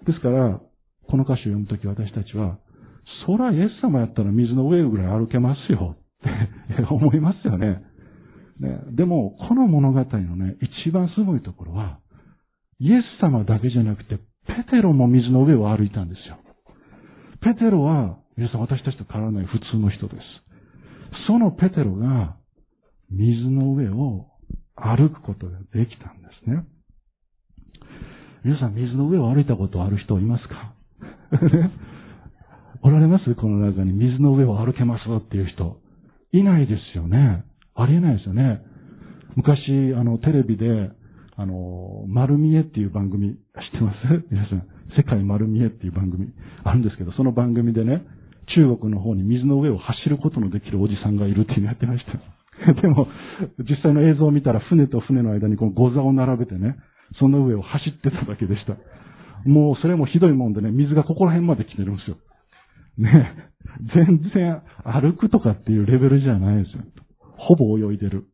[0.07, 0.61] ですから、
[1.09, 2.59] この歌詞を読むとき私たちは、
[3.26, 7.83] そらイエス様やったら水の上ぐらい歩けますよって 思いますよね。
[8.61, 11.98] ねでも、この物語のね、一番すごいところは、
[12.78, 16.38] イエス様だけじゃなくて、ペテロも水の上を歩いたんですよ。
[17.40, 20.48] ペテロは、皆さん私たちと変わらない普通の人です。
[21.27, 22.37] そのペテロが、
[23.11, 24.27] 水の上を
[24.77, 26.64] 歩くことができたんですね。
[28.44, 30.75] 皆さん、水の上を歩いたことある人いますか？
[32.83, 33.35] おられます？
[33.35, 35.81] この中に水の上を歩けますっていう人。
[36.33, 37.44] いないですよね。
[37.75, 38.62] ありえないですよね。
[39.35, 40.90] 昔、あの、テレビで、
[41.37, 43.38] あの、丸見えっていう番組、知っ
[43.79, 44.27] てます？
[44.31, 44.62] 皆さん、
[44.97, 46.29] 世界丸見えっていう番組
[46.64, 48.03] あるんですけど、その番組でね、
[48.55, 52.73] 中国の方に水の上を走ることのできるおじさんがいるっていうのやってました。
[52.81, 53.09] でも、
[53.59, 56.77] 実際の映像を見たら船と船の間にこのゴザを並べてね、
[57.19, 58.77] その上を走ってただけでした。
[59.45, 62.17] もうそれもひどいもんでね、水がここら辺まで来てるんですよ。
[62.99, 63.49] ね
[63.95, 66.83] 全然歩くとかっていうレベルじゃないですよ。
[67.37, 68.27] ほぼ泳いでる。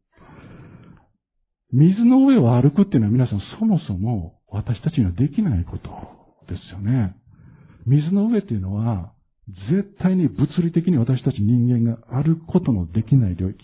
[1.70, 5.90] 水の上を歩くっていうのは皆さんそもそも私たちにはできないこと
[6.52, 7.14] ですよね。
[7.86, 9.12] 水の上っていうのは
[9.70, 13.58] 絶対に物理的に私たち人間が歩くことのできない領域。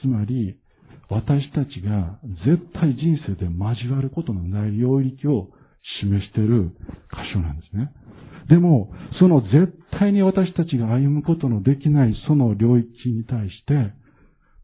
[0.00, 0.58] つまり
[1.08, 5.48] 私たちが絶対人生で交わることのない領域を
[6.00, 6.70] 示している
[7.10, 7.92] 箇所なんですね。
[8.48, 13.92] でも、その絶対に私たちが歩むことのできないその領域に対して、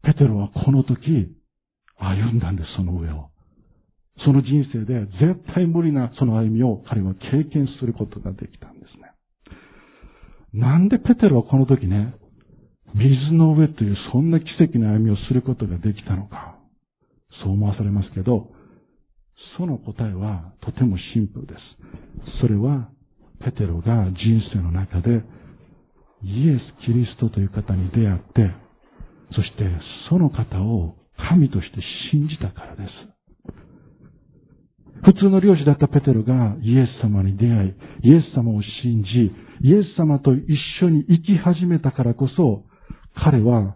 [0.03, 1.31] ペテロはこの時、
[1.97, 3.29] 歩んだんです、その上を。
[4.25, 8.80] その人生で絶対無理なその歩みを彼は経験することができたんで。
[10.53, 12.13] なんでペテロはこの時ね、
[12.93, 16.57] 水の上というそんな奇跡の歩みをすることができたのか。
[17.43, 18.51] そう思わされますけど、
[19.57, 21.59] その答えはとてもシンプルです。
[22.41, 22.89] それは
[23.43, 24.15] ペテロが人
[24.53, 25.23] 生の中で
[26.23, 28.51] イエス・キリストという方に出会って、
[29.33, 29.63] そして
[30.09, 30.95] その方を
[31.29, 31.77] 神として
[32.11, 33.10] 信じたからです。
[35.03, 42.63] 普通の漁師だったペテロがイエス様に出会い、イエス様を信じ、イエス様と一緒に生き始めたからこそ、
[43.15, 43.75] 彼は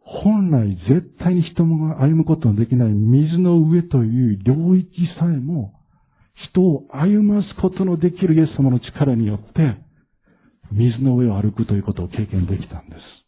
[0.00, 5.72] 本来絶対に人が歩むことのできない水の上という領域さえも
[6.50, 9.76] 人を歩ますことのできるイエス様の力によって、
[10.72, 13.21] 水の上を歩くということを経験できたんです。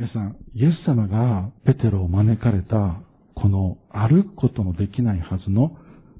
[0.00, 3.02] 皆さん、イエス様がペテロを招かれた、
[3.34, 5.76] この歩くことのできないはずの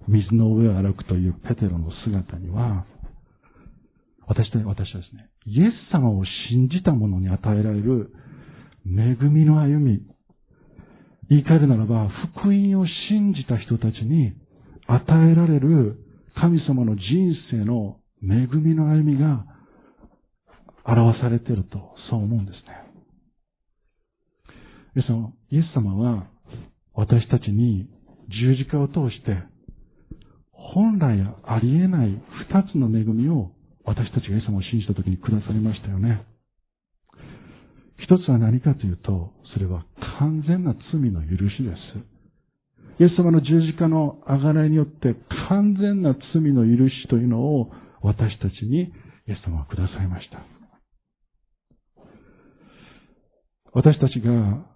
[0.06, 2.84] 水の上を歩くというペテロの姿には、
[4.26, 8.12] 私と私はですね、イエス様を信じた者に与えられる
[8.84, 10.02] 恵みの歩み、
[11.30, 14.34] 言い換えるならば、福音を信じた人たちに
[14.88, 15.96] 与えられる
[16.38, 17.02] 神様の人
[17.50, 19.46] 生の恵みの歩みが
[20.84, 22.79] 表されていると、そう思うんですね。
[25.07, 26.26] そのイエス様は
[26.94, 27.88] 私たちに
[28.29, 29.42] 十字架を通して
[30.53, 33.53] 本来ありえない二つの恵みを
[33.85, 36.26] 私たちがイエス様を信じた時にくださりましたよね。
[37.98, 39.85] 一つは何かというと、それは
[40.18, 43.03] 完全な罪の許しです。
[43.03, 45.16] イエス様の十字架の贖いによって
[45.48, 47.70] 完全な罪の許しというのを
[48.03, 50.44] 私たちにイエス様はくださいました。
[53.72, 54.66] 私たちが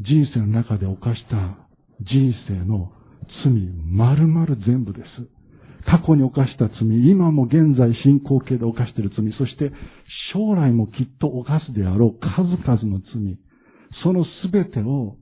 [0.00, 1.58] 人生の中で犯した
[2.00, 2.92] 人生の
[3.44, 3.52] 罪、
[3.90, 5.04] 丸々全部です。
[5.86, 9.72] 過去に犯した罪、今も現在進行形で犯している罪、そして
[10.32, 13.38] 将来もきっと犯すであろう数々の罪、
[14.04, 15.16] そのすべてを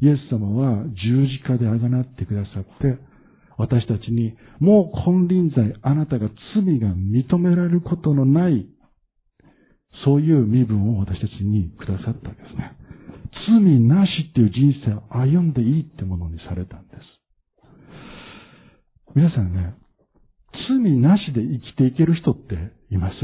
[0.00, 2.98] イエス様は十字架であがなってくださって、
[3.58, 8.66] 私たちに、もう金輪際あなたが罪が認められることのない、
[10.04, 12.76] そういう身分を私たちにくださったんですね。
[13.46, 17.00] 罪なしっていう人生を歩んでいいってものにされたんです。
[19.14, 19.74] 皆さんね、
[20.68, 23.14] 罪なしで生きていける人っています？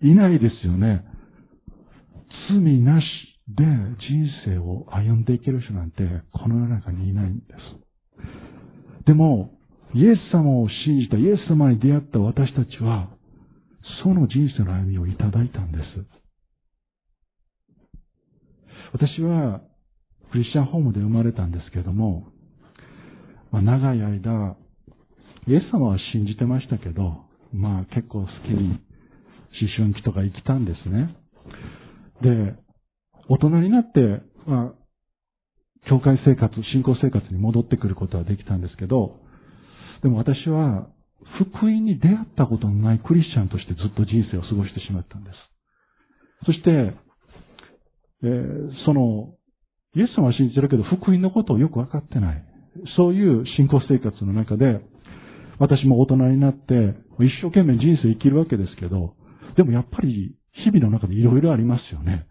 [0.06, 1.04] いないですよね。
[2.48, 3.04] 罪なし、
[3.48, 9.04] で人生を歩んでいける人なんてこの世の中にいないんです。
[9.06, 9.50] でも、
[9.94, 13.10] イエス様を信じた、イエス様に出会った私たちは、
[14.02, 16.21] その人生の歩みをいただいたんです。
[18.92, 19.62] 私は、
[20.30, 22.26] クリスチャンホームで生まれたんですけれども、
[23.50, 24.56] まあ、長い間、
[25.46, 28.80] イエス様は信じてましたけど、まあ結構好きに
[29.60, 31.14] 思春期とか生きたんですね。
[32.22, 32.54] で、
[33.28, 39.20] 大人になって、まあ、教会生活、信仰生活に戻ってくることはできたんですけど、
[40.02, 40.88] でも私は
[41.38, 45.36] 福音に出会ったことのないクリスチャンとしてずっと人生を過ごしてしまったんです。
[46.46, 46.94] そして、
[48.22, 49.34] えー、その、
[49.94, 52.44] イエス様は信じてるけど福音のことをよくわかってない。
[52.96, 54.80] そういう信仰生活の中で、
[55.58, 59.14] 私も大人になって、一生懸命人生生きるわけですけど、
[59.56, 62.26] でもやっぱり日々の中でいろいろありますよね。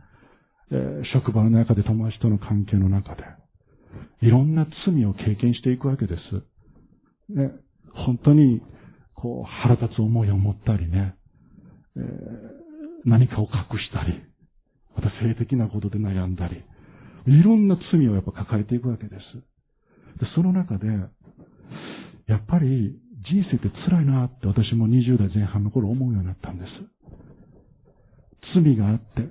[0.71, 3.23] えー、職場の中で友達との関係の中で、
[4.21, 7.35] いろんな罪を経験していくわけです。
[7.35, 7.51] ね、
[7.93, 8.61] 本当に、
[9.13, 11.15] こう、腹立つ思いを持ったりね、
[11.95, 12.03] えー、
[13.05, 14.21] 何かを隠したり、
[14.95, 16.63] また性的なことで悩んだり、
[17.27, 19.15] いろんな罪をやっぱ抱えていくわけです。
[20.19, 20.87] でその中で、
[22.27, 26.69] やっぱり人生って辛いなって私も20代前半の頃思うようになったんです。
[28.53, 29.29] 罪があって、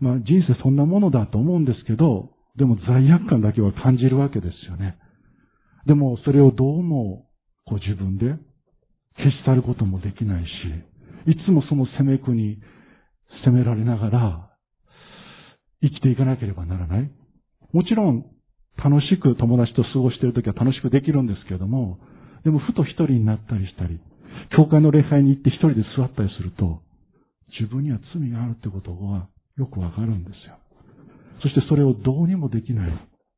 [0.00, 4.96] まあ人生そんなものだと思うんですけど、でも罪悪感だけは感じるわけですよね。
[5.86, 7.26] でもそれをどうも
[7.66, 8.34] こう自分で
[9.16, 10.48] 消し去ることもできないし、
[11.30, 12.58] いつもその責め苦に
[13.44, 14.47] 責められながら
[15.82, 17.10] 生きていかなければならない。
[17.72, 18.24] もちろん
[18.76, 21.98] 楽しく友達と過ごしているときは楽しくできるんですけれども、
[22.44, 24.00] でもふと一人になったりしたり、
[24.56, 26.82] 教会の礼拝に行って一人で座ったりすると、
[27.58, 30.56] 自分には罪があるってことはよくわかるんですよ。
[31.42, 32.90] そしてそれをどうにもできない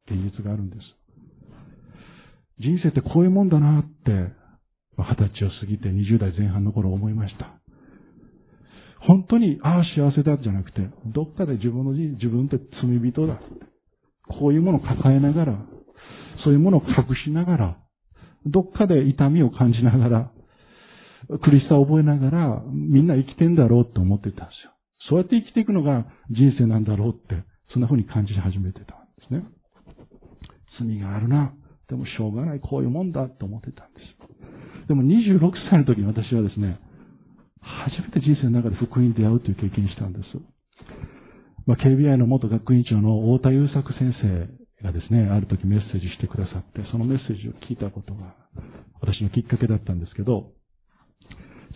[0.06, 0.80] 現実があるんです。
[2.60, 4.32] 人生ってこういうもんだなって、
[4.98, 7.59] 二十歳を過ぎて20代前半の頃思いました。
[9.06, 13.40] 本当に、ああ幸せだじゃなくて、どっかで自分の自分って罪人だ。
[14.28, 15.58] こういうものを抱えながら、
[16.44, 17.76] そういうものを隠しながら、
[18.46, 20.32] どっかで痛みを感じながら、
[21.42, 24.72] 苦しさを覚えながら、みんな生きてんだろうって思ってたんですよ。
[25.08, 29.44] そうやって生きていくのが人生なんだろうって、そんな風に感じ始めてたんですね。
[30.78, 31.52] 罪があるな。
[31.88, 34.88] でもしょうがない、こういうもんだと思ってたんです。
[34.88, 36.78] でも26歳の時に私はですね、
[37.60, 40.24] 初めて人生の中で福音に出会うという経験したんです。
[41.66, 44.48] まあ、KBI の元学院長の太田優作先生
[44.82, 48.34] がですね、ある時メッセージしてくださって、そのメッセージを聞いたことが
[49.00, 50.52] 私のきっかけだったんですけど、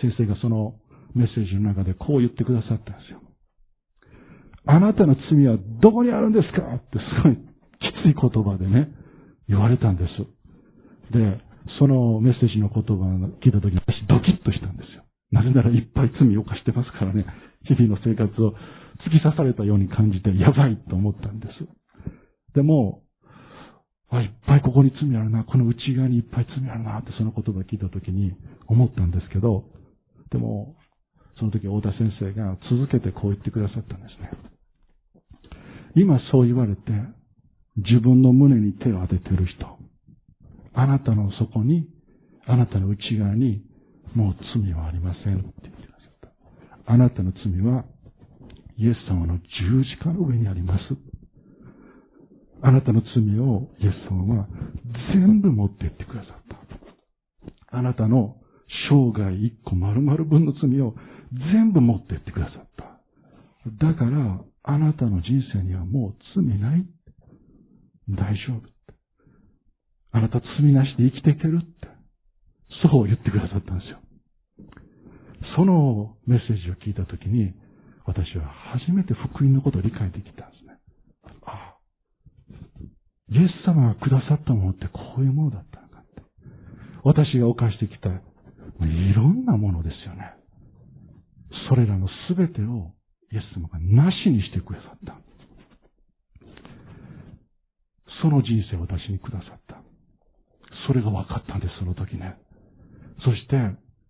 [0.00, 0.74] 先生がその
[1.14, 3.20] メッセージの中でこう言ってくださったんですよ。
[4.66, 6.64] あなたの罪はどこにあるんですか？
[6.74, 8.88] ってすごいきつい言葉でね、
[9.46, 11.12] 言われたんです。
[11.12, 11.38] で、
[11.78, 15.03] そのメッセージの言葉を聞いた時に私ドキッとしたんですよ。
[15.34, 17.26] なぜならいっぱい罪を犯してますからね、
[17.66, 18.54] 日々の生活を
[19.02, 21.66] 突き刺されたように感じてやばいと思ったんです。
[22.54, 23.02] でも、
[24.10, 28.32] あ、いっぱいここに罪あるな、この内側にいっぱい罪あるなってその言葉を聞いたときに
[28.68, 29.64] 思ったんですけど、
[30.30, 30.76] でも、
[31.40, 34.30] その時大田先生が続けてこう言ってくださったんですね。
[35.96, 36.82] 今そう言われて、
[37.76, 39.66] 自分の胸に手を当ててる人、
[40.74, 41.88] あなたの底に、
[42.46, 43.64] あなたの内側に、
[44.14, 46.30] もう罪はありませんって言ってくださっ
[46.86, 46.92] た。
[46.92, 47.84] あなたの罪は、
[48.76, 50.82] イエス様の十字架の上にあります。
[52.62, 54.48] あなたの罪をイエス様は
[55.12, 56.42] 全部持っていってくださっ
[57.70, 57.76] た。
[57.76, 58.36] あなたの
[58.88, 60.94] 生涯一個丸々分の罪を
[61.52, 62.84] 全部持っていってくださった。
[63.86, 66.86] だから、あなたの人生にはもう罪ない。
[68.08, 68.62] 大丈夫。
[70.12, 71.88] あなた罪なしで生きていけるって。
[72.82, 73.98] そう言ってくださったんですよ。
[75.56, 77.54] そのメッセージを聞いたときに、
[78.06, 80.78] 私は初めて福音のことを理解できたんですね。
[81.44, 81.74] ああ
[83.30, 86.22] イエス様がくださったものってこういうものだったのかって。
[87.02, 90.34] 私が犯してきた、いろんなものですよね。
[91.68, 92.92] それらのすべてを
[93.32, 95.18] イエス様がなしにしてくださった。
[98.22, 99.82] その人生を私にくださった。
[100.86, 102.36] それが分かったんです、その時ね。
[103.24, 103.56] そして、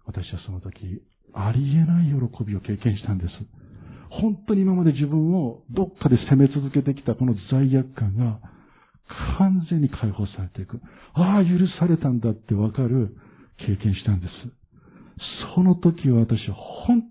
[0.06, 1.02] 私はその時、
[1.34, 3.30] ありえない喜びを経験したんです。
[4.10, 8.38] 本当に今まで自分をどっかで責め続けてきたこの罪悪感が
[9.38, 10.80] 完全に解放されていく。
[11.14, 13.16] ああ、許されたんだってわかる
[13.58, 14.32] 経験したんです。
[15.54, 17.02] その時は私は本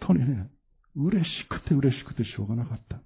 [0.00, 0.48] 当にね、
[0.96, 3.00] 嬉しくて嬉しくてしょうがなかった。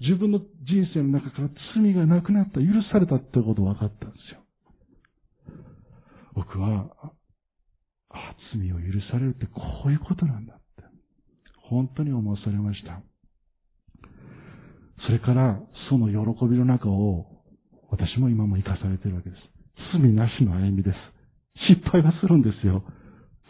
[0.00, 0.46] 自分の人
[0.94, 4.40] 生の中から罪がなくなった、許されたってこと分かったんですよ。
[6.34, 6.90] 僕は、
[8.16, 10.62] あ、罪を許されるってこういうことなんだって、
[11.68, 13.02] 本当に思わされました。
[15.06, 15.60] それから、
[15.90, 17.26] その喜びの中を、
[17.90, 19.42] 私も今も生かされているわけです。
[19.92, 20.96] 罪なしの歩みです。
[21.74, 22.84] 失敗はするんですよ。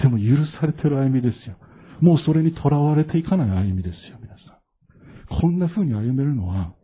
[0.01, 1.57] でも許されてる歩みですよ。
[2.01, 4.61] もうそれにとらわれていかない歩みですよ、皆さ
[5.37, 5.41] ん。
[5.41, 6.75] こんな風に歩めるのは、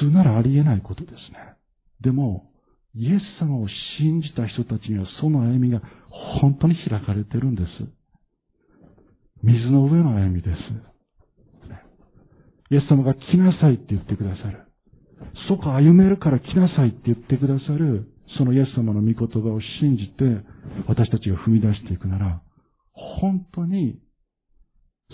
[0.00, 1.54] 普通ならありえないことですね。
[2.00, 2.50] でも、
[2.94, 5.82] イエス様を信じた人たちにはその歩みが
[6.40, 7.66] 本当に開かれてるんです。
[9.42, 10.56] 水の上の歩みです。
[12.70, 14.66] イエス様が来なさいって言ってくださる。
[15.48, 20.24] そこ歩めるから来なさいって言ってくださる、そのイエス様の御言葉を信じて、
[20.88, 22.42] 私たちが踏み出していくなら、
[22.92, 24.00] 本当に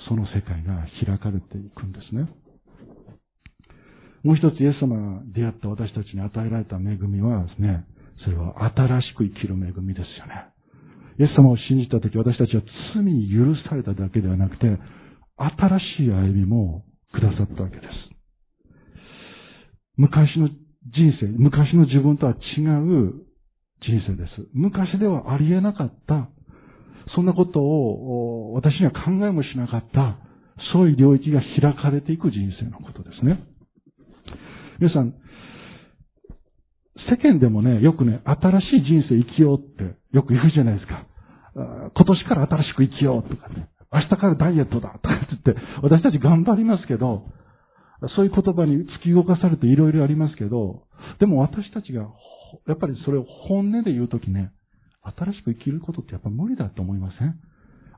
[0.08, 2.28] その世界が開かれていくんですね。
[4.22, 7.84] もう一つイエス様が出会った私たちに与えられた恵みはですね、
[8.24, 10.51] それは新しく生きる恵みですよね。
[11.18, 12.62] イエス様を信じたとき私たちは
[12.94, 14.66] 罪に許されただけではなくて、
[15.36, 17.88] 新しい歩みもくださったわけです。
[19.96, 20.56] 昔の人
[21.20, 23.24] 生、昔の自分とは違う
[23.82, 24.48] 人生です。
[24.52, 26.28] 昔ではありえなかった、
[27.14, 30.18] そんなことを私には考えもしなかった、
[30.72, 33.44] そういう領域が開かれていく人生のことですね。
[34.80, 35.14] 皆さん、
[37.10, 41.06] 世間でもね、よくね、新しい人生生きようってよく言うじゃないですか。
[41.54, 43.68] 今年から新しく生きようとかね。
[43.92, 47.26] 明日からダイエットだとかって言って、私たち頑張りますけど、
[48.16, 50.84] そういう言葉に突き動かされていろいろありますけど、
[51.20, 52.08] でも私たちが、
[52.66, 54.50] やっぱりそれを本音で言うときね、
[55.02, 57.38] 新しく生きることってやっぱ無理だと思いません？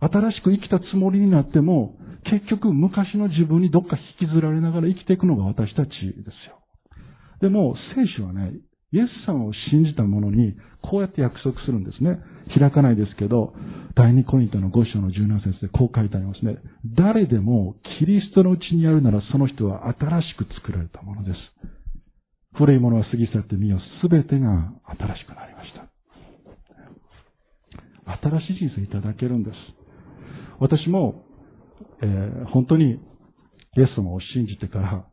[0.00, 6.60] 新しく生きたつもりになっても、結局昔の自分にどっか引きずられながら生きていくのが私たちですよ。
[7.40, 8.52] でも、聖書はね、
[8.94, 12.20] イエス様を信じた者に、こうやって約束するんですね。
[12.56, 13.52] 開かないですけど、
[13.96, 16.58] 第二コリントの5章の17節でこう書いてありますね。
[16.96, 21.36] 誰でもキリストのうちにあるならその人は新しく作られたものです。
[22.54, 25.90] 古いものは過ぎ去ってみよ、すべてが新しくなりました。
[28.28, 29.56] 新しい人生いただけるんです。
[30.60, 31.24] 私も、
[32.00, 35.06] えー、本当にイエス様を信じてから、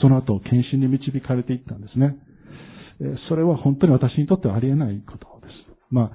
[0.00, 2.16] その後、献身に導かれていったんですね。
[3.28, 5.54] それは本当に私にとってはありえないことです。
[5.90, 6.10] まあ、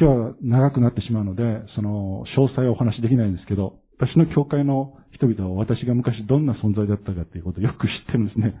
[0.00, 1.42] 今日は長くなってしまうので、
[1.76, 8.54] その、詳細はお話しできないんですけど、私の教会の人々は私が昔どんな存在だったかっていうことをよく知ってるんですね。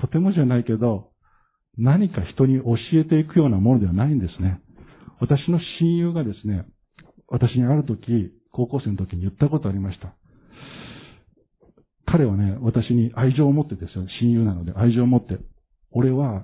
[0.00, 1.10] とてもじゃないけど、
[1.78, 4.60] 何か人に教えていくようなものではないんですね。
[5.20, 6.64] 私の親友がですね、
[7.28, 10.14] 私にある時、高校生の時に言ったことありました。
[12.06, 14.04] 彼はね、私に愛情を持ってですよ。
[14.20, 15.38] 親友なので愛情を持って。
[15.92, 16.42] 俺は、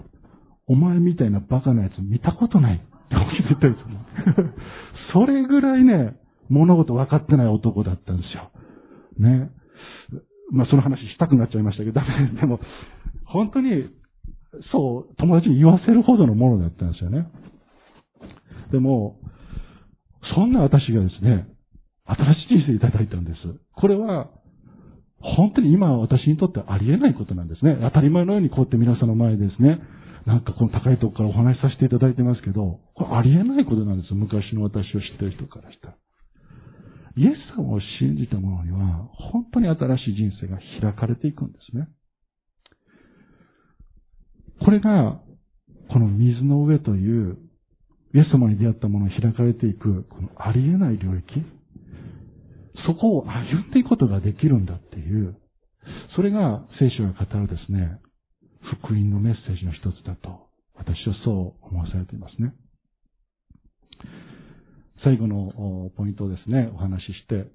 [0.69, 2.77] お前みたいなバカなやつ見たことない。
[2.77, 3.15] って
[3.49, 4.53] 言ってるんですよ。
[5.13, 6.17] それぐらいね、
[6.49, 8.51] 物事分かってない男だったんですよ。
[9.19, 9.51] ね。
[10.51, 12.41] まあ、その話したくなっちゃいましたけど、ダメ。
[12.41, 12.61] でも、
[13.25, 13.89] 本当に、
[14.73, 17.27] そう、友達に言わせるほどのものだったんですよね。
[18.71, 19.19] でも、
[20.35, 21.47] そんな私がですね、
[22.07, 23.39] 新しい人生いただいたんです。
[23.75, 24.29] これは、
[25.19, 27.79] 本当に今私にとってありえないことなんですね。
[27.81, 29.81] 当たり前のようにこうやって皆さんの前ですね、
[30.27, 34.17] なんかこの高いところからお話しさせていただいてますけど、これありえないことなんですよ。
[34.17, 35.97] 昔の私を知ってる人からしたら。
[37.17, 41.89] イエス様を信じた者には、本当に新しい人生が開かれていくんですね。
[44.61, 45.21] これが、
[45.93, 47.39] この水の上という、
[48.13, 51.25] イエス様に出会ったものに開かれていく、このありえない領域。
[52.87, 55.37] そこを歩んでいくことができるんだっていう、
[56.17, 58.01] それが聖書が語るですね、
[58.73, 62.55] 福音のメッセージの一つだと、私はそう思わされていますね。
[65.05, 67.51] 最後のポイントをですね、お話しして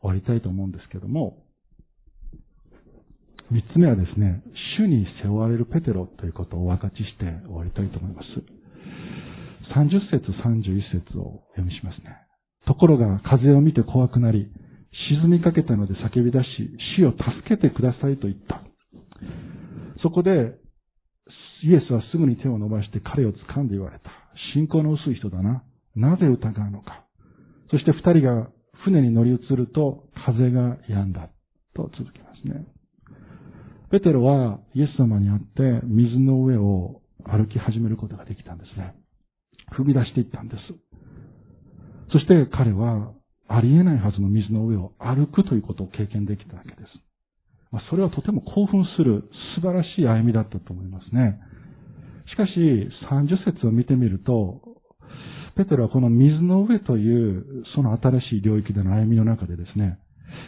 [0.00, 1.44] 終わりたいと思うんですけども、
[3.50, 4.42] 三つ目はですね、
[4.78, 8.26] 主に背負われるペテロということをお分かちして終わりたいと思います。
[9.76, 12.16] 30節31節を読みしますね。
[12.66, 14.50] ところが風を見て怖くなり、
[15.10, 16.46] 沈みかけたので叫び出し、
[16.96, 18.62] 死を助けてくださいと言った。
[20.02, 20.58] そこで、
[21.64, 24.10] イエスはすぐに手を伸ばして彼を掴んで言われた。
[24.54, 25.62] 信仰の薄い人だな。
[25.94, 27.04] なぜ疑うのか。
[27.70, 28.48] そして二人が
[28.84, 31.30] 船に乗り移ると風が止んだ。
[31.74, 32.66] と続きますね。
[33.90, 38.94] ペテロはイエス様に会って水の上を歩き始めることができたんですね。
[39.76, 40.60] 踏み出していったんです。
[42.12, 43.12] そして彼は
[43.48, 47.11] ありえないはずの水の上を歩くということを経験できたわけです。
[47.72, 49.24] まあ、それはとても興奮する
[49.56, 51.40] 素晴らしい歩みだったと思いますね。
[52.30, 52.50] しかし、
[53.10, 54.60] 30節を見てみると、
[55.56, 59.98] ペテロはこの水の上というその新しい領域での歩みの中でですね、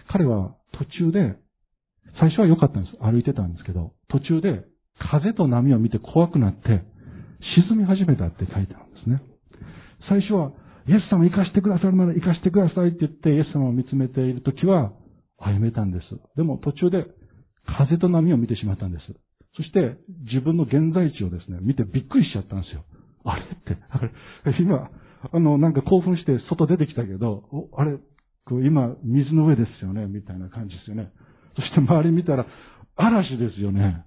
[0.08, 1.36] 彼は途中で、
[2.20, 2.96] 最初は良かったんです。
[3.02, 4.64] 歩いてたんですけど、途中で
[4.98, 6.84] 風と波を見て怖くなって
[7.68, 9.22] 沈み始めたって書いてあるんですね。
[10.08, 10.52] 最初は、
[10.86, 14.92] イエス様生かしてくださるなら生かしてくださいって言ってイエス様を見つめているときは
[15.38, 16.04] 歩めたんです。
[16.36, 17.06] でも途中で
[17.66, 19.04] 風と波を見てしまったんです。
[19.56, 19.96] そして
[20.32, 22.84] 自分の現在地をですね、見てびっくりしちゃったんですよ。
[23.24, 24.10] あれって、あれ、
[24.60, 24.90] 今、
[25.32, 27.44] あの、なんか興奮して外出てきたけど、
[27.76, 27.98] あれ、
[28.66, 31.10] 今、水の上ですよね、みたいな感じですよね。
[31.56, 32.46] そして周り見たら、
[32.96, 34.04] 嵐ですよね。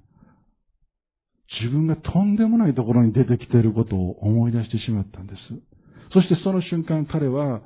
[1.62, 5.40] 自分がとんでもないところに出てきていることを思い出してしまったんです。
[6.14, 7.62] そしてその瞬間彼は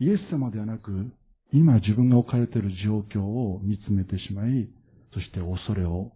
[0.00, 1.12] イエス様ではなく
[1.54, 4.68] 今自分が置かれている状況を見つめてしまい、
[5.14, 6.10] そして恐れを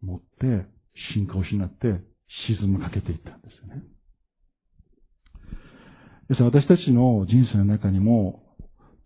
[0.00, 0.64] 持って
[1.14, 2.00] 信仰を失って
[2.46, 3.82] 沈むかけていったんですよね。
[6.28, 8.42] です私たちの人生の中にも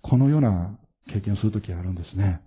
[0.03, 0.79] このような
[1.13, 2.43] 経験をするときがあるんですね。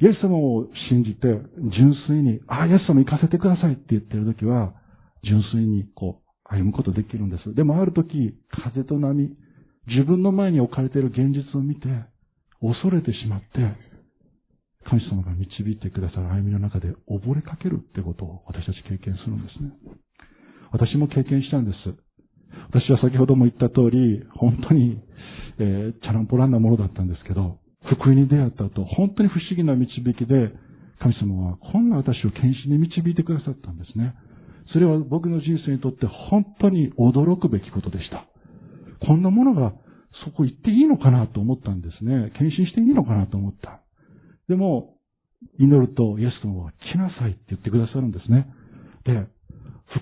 [0.00, 4.74] イエス様を信じて、純粋に、ああ、イエス様行かせてくださいって言ってるときは、
[5.24, 7.54] 純粋にこう、歩むことできるんです。
[7.54, 9.34] でもあるとき、風と波、
[9.88, 11.88] 自分の前に置かれている現実を見て、
[12.60, 13.46] 恐れてしまって、
[14.88, 19.72] 神様が導いてくださる歩みの中で溺れかけるってことを私たち経験するんですね。
[20.72, 21.76] 私も経験したんです。
[22.70, 25.02] 私は先ほども言った通り、本当に、
[25.58, 30.52] えー、チャランポランなものだったんですけど、福音に出会った後、本当に不思議な導きで、
[30.98, 34.14] 神様はこんな私を献身に導いてくださったんですね。
[34.72, 38.26] それは僕の人生にとって本当に驚くべきことでした。
[39.06, 39.72] こんなものが
[40.24, 42.32] そこ行っていいのかなと思ったんですね。
[42.38, 43.80] 献身していいのかなと思った。
[44.48, 44.94] でも、
[45.58, 48.46] 祈るとイエス様は来なさいって言ってくださるんですね。
[49.04, 49.26] で、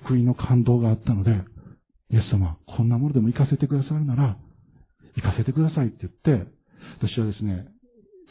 [0.01, 1.31] 福音の感動があったので、
[2.11, 4.37] イエス様、こんなものでも行かせてくださるなら、
[5.15, 6.47] 行かせてくださいって言って、
[6.99, 7.67] 私はですね、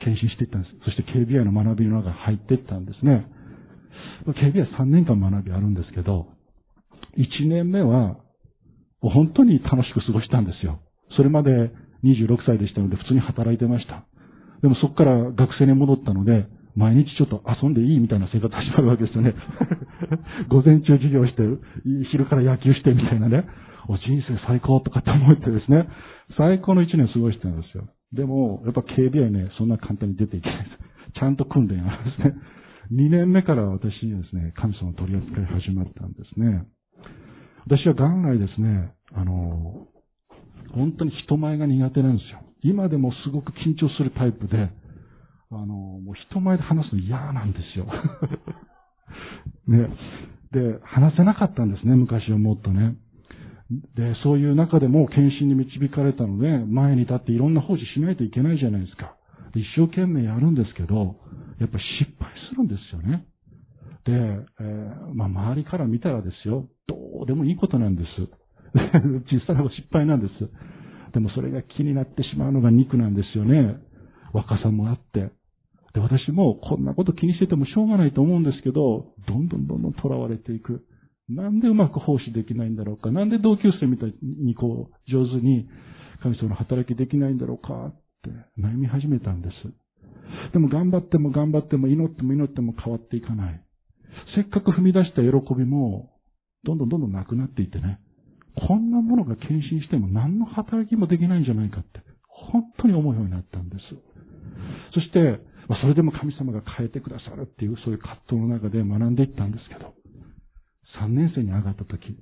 [0.02, 0.74] 献身していったんです。
[0.84, 3.26] そして KBI の学びの中に入っていったんですね。
[4.26, 6.28] KBI 3年間学びあるんですけど、
[7.16, 8.16] 1年目は
[9.00, 10.80] 本当に楽しく過ごしたんですよ。
[11.16, 11.50] それまで
[12.04, 14.04] 26歳でしたので普通に働いてました。
[14.62, 16.46] でもそこから学生に戻ったので、
[16.76, 19.34] 毎日ちょっと遊んでいいみたいな生活始まるわけですよね。
[20.48, 21.42] 午前中授業して、
[22.10, 23.44] 昼から野球してみたいなね。
[23.86, 25.86] お人生最高とかって思ってですね、
[26.36, 27.84] 最高の1年過ごしてたんですよ。
[28.12, 31.20] でも、やっぱ KBI ね、そんな簡単に出ていけないです。
[31.20, 32.34] ちゃんと訓練あるんですね。
[32.92, 36.64] 2年目から私にですね、神様の取り扱い始まったんですね。
[37.66, 39.86] 私は元来ですね、あの、
[40.74, 42.40] 本当に人前が苦手なんですよ。
[42.62, 44.70] 今でもすごく緊張するタイプで、
[45.50, 47.86] あの、もう人前で話すの嫌なんですよ。
[49.68, 49.88] ね。
[50.52, 52.96] で、話せなかったんですね、昔はもっとね。
[53.94, 59.16] で、そういう中でも献身に導かれたので、前に立っていろんな奉仕しないといけないじゃないですか。
[59.54, 61.16] 一生懸命やるんですけど、
[61.60, 63.26] やっぱり失敗するんですよね。
[64.04, 64.12] で、
[64.60, 68.08] えー、まあ周りから見たらですよ、どうでもいいことなんです。
[69.30, 70.32] 小さな失敗なんです。
[71.12, 73.76] でもそれが気になってしまうのが肉なんですよね。
[74.32, 75.30] 若さもあって。
[75.94, 80.84] で、私もこんなこと気にしててもしょうがないと思うんですけど、どんどんどんどん囚われていく。
[81.28, 83.12] なんでうまく奉仕できないんだろうか。
[83.12, 85.68] なんで同級生みたいにこう、上手に
[86.20, 90.52] 神様の働きできないんだろうかって悩み始めたんです。
[90.52, 93.64] でも頑張っても頑張っても祈っても祈っても変わっていかない。
[94.34, 96.10] せっかく踏み出した喜びも、
[96.64, 98.00] どんどんどんどんなくなっていってね。
[98.56, 103.82] こんなものが献身しても何の働きもできないんじゃないかって、本当に思うようになったんです。
[104.94, 109.94] そして、まあ、それでも神様が変えてくださるっていう、そういう葛藤の中で学んでいったんですけど、
[111.00, 112.16] 3年生に上がった時、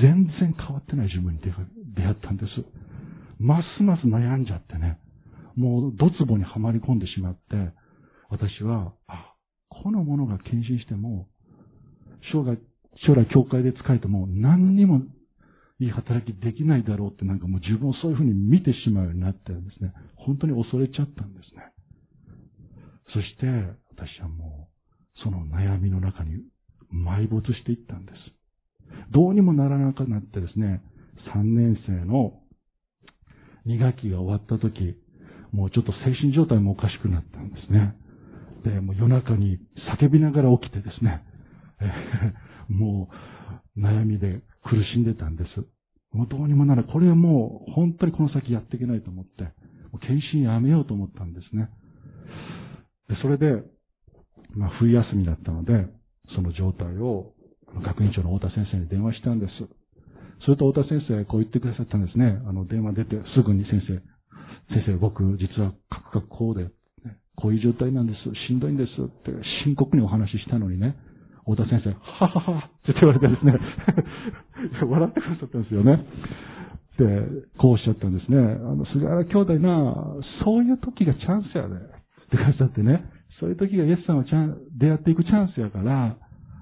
[0.00, 1.50] 全然変わってない自分に出
[2.02, 2.48] 会ったんです。
[3.38, 4.98] ますます悩んじゃってね、
[5.54, 7.40] もうドツボにはまり込んでしまって、
[8.28, 9.34] 私は、あ、
[9.68, 11.28] このものが献身しても、
[12.32, 12.58] 生涯、
[13.06, 15.02] 将来教会で使えても何にも
[15.78, 19.92] いい働きできないだろうってなんかもう自分をそういうふうに見てしまうようになってですね。
[20.16, 21.72] 本当に恐れちゃったんですね。
[23.12, 23.46] そして
[23.92, 26.42] 私はもうその悩みの中に
[26.92, 28.18] 埋没していったんです。
[29.12, 30.82] どうにもならなくなってですね、
[31.34, 32.40] 3年生の
[33.66, 34.96] 2学期が終わった時、
[35.52, 37.94] もうちょっと精神状態もおかしくなったんですね。
[38.64, 39.58] で、もう夜中に
[40.00, 41.22] 叫びながら起きてですね、
[42.68, 43.08] も
[43.76, 45.66] う悩みで苦しんでたんです。
[46.12, 46.84] もうどうにもなら。
[46.84, 49.50] これはもう本当にこの先やっていけないと思って、も
[49.94, 51.68] う検診やめようと思ったんですね。
[53.08, 53.62] でそれで、
[54.54, 55.86] まあ、冬休みだったので、
[56.34, 57.32] その状態を
[57.84, 59.52] 学院長の太田先生に電話したんです。
[60.44, 62.40] すると太田先生こう言ってくださったんですね。
[62.46, 64.00] あの、電話出てすぐに先生、
[64.74, 66.70] 先生僕実はカクカクこうで、
[67.36, 68.18] こういう状態なんです。
[68.48, 69.30] しんどいんですって
[69.64, 70.96] 深刻にお話ししたのにね、
[71.46, 73.54] 太田先生、はははって言われてですね、
[74.82, 76.04] 笑ってくださったんですよね。
[76.98, 77.04] で、
[77.58, 78.38] こうおっしゃったんですね。
[78.38, 78.42] あ
[78.74, 79.94] の、菅原兄弟な、
[80.44, 81.96] そういう時がチャンスやで。
[82.26, 83.04] ってくださってね、
[83.40, 86.16] そういう時がイエスさんはチャン出会っていくチャンスやから、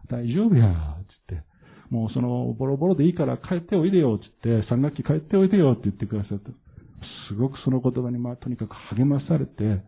[0.08, 1.46] 大丈夫や、って言って、
[1.90, 6.50] もうその、ボロボロでいいから帰っておいでよ、って言って、三学期帰っておいでよ、って言ってくださった。
[7.28, 9.80] すごくその言葉に、まあ、とにかく励まされて、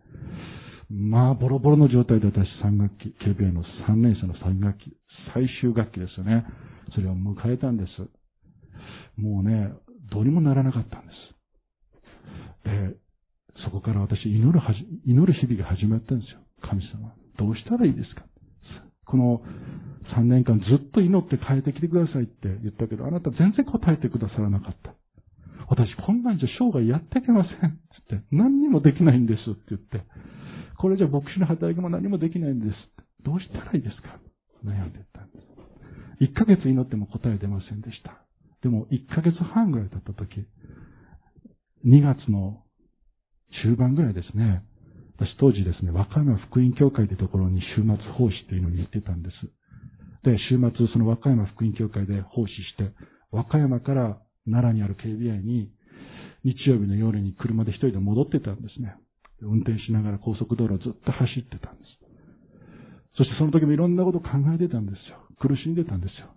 [0.88, 4.96] まあ、ボロボロの状態で私3学期、KBA の3年生の3学期、
[5.34, 6.46] 最終学期ですよね。
[6.94, 9.20] それを迎えたんです。
[9.20, 9.72] もうね、
[10.12, 12.94] どうにもならなかったんです。
[12.94, 12.96] で、
[13.64, 16.38] そこから私祈るはじ、祈る日々が始まったんですよ。
[16.62, 17.12] 神様。
[17.38, 18.24] どうしたらいいですか？
[19.06, 19.42] この
[20.16, 24.94] 3年間ずっと祈って変えてきてくださいって言ったけど、あなた全然答えてくださらなかった。
[25.68, 27.70] 私こんなんじゃ生涯やっていけません。
[27.70, 27.78] って
[28.10, 30.02] 言って、何にもできないんですって言って、
[30.86, 32.72] これじゃ牧師の働きも何もできないんです。
[33.24, 34.20] どうしたらいいですか？
[34.64, 36.22] 悩んでたんです。
[36.22, 38.22] 1ヶ月祈っても答え出ませんでした。
[38.62, 40.46] でも1ヶ月半ぐらい経った時、
[41.84, 42.62] 2月の
[43.64, 44.62] 中盤ぐらいですね、
[45.18, 49.34] 私当時ですね、和歌山福音協会というところに週末奉仕というのに行ってたんです。
[50.22, 52.94] で、週末その和歌山福音協会で奉仕して、
[53.32, 55.72] 和歌山から奈良にある KBI に
[56.44, 58.94] 日曜日の夜に車で一人で戻ってたんですね。
[59.42, 61.96] 運転しながら高速道路をずっと走ってたんです。
[63.16, 65.20] そしてその時もいろんなことを考えてたんですよ。
[65.40, 66.32] 苦しんでたんですよ。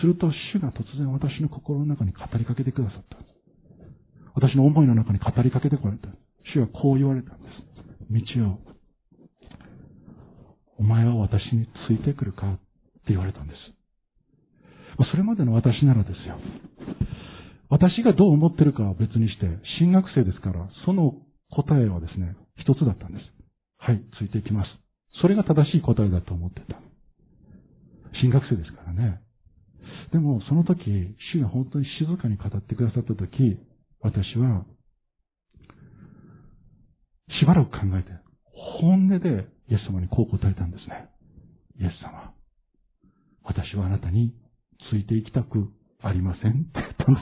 [0.00, 3.34] すると主が突然私の心の中に語りかけてくださったんです。
[4.34, 6.08] 私の思いの中に語りかけてこられた。
[6.54, 8.34] 主はこう言われたんです。
[8.36, 8.58] 道を、
[10.78, 12.60] お前は私についてくるかって
[13.08, 13.58] 言われたんです。
[15.10, 16.38] それまでの私ならですよ。
[17.68, 19.46] 私がどう思ってるかは別にして、
[19.78, 21.14] 新学生ですから、その
[21.50, 23.24] 答えはですね、一つだったんです。
[23.78, 24.68] はい、ついていきます。
[25.20, 26.80] それが正しい答えだと思ってた。
[28.20, 29.20] 新学生ですからね。
[30.12, 30.82] でも、その時、
[31.32, 33.58] 主が本当に静かに語ってくださった時、
[34.00, 34.64] 私は、
[37.40, 38.10] しばらく考えて、
[38.80, 41.08] 本音でイエス様にこう答えたんですね。
[41.80, 42.34] イエス様、
[43.44, 44.34] 私はあなたに
[44.90, 45.70] ついていきたく
[46.02, 47.20] ありませんって言ったんで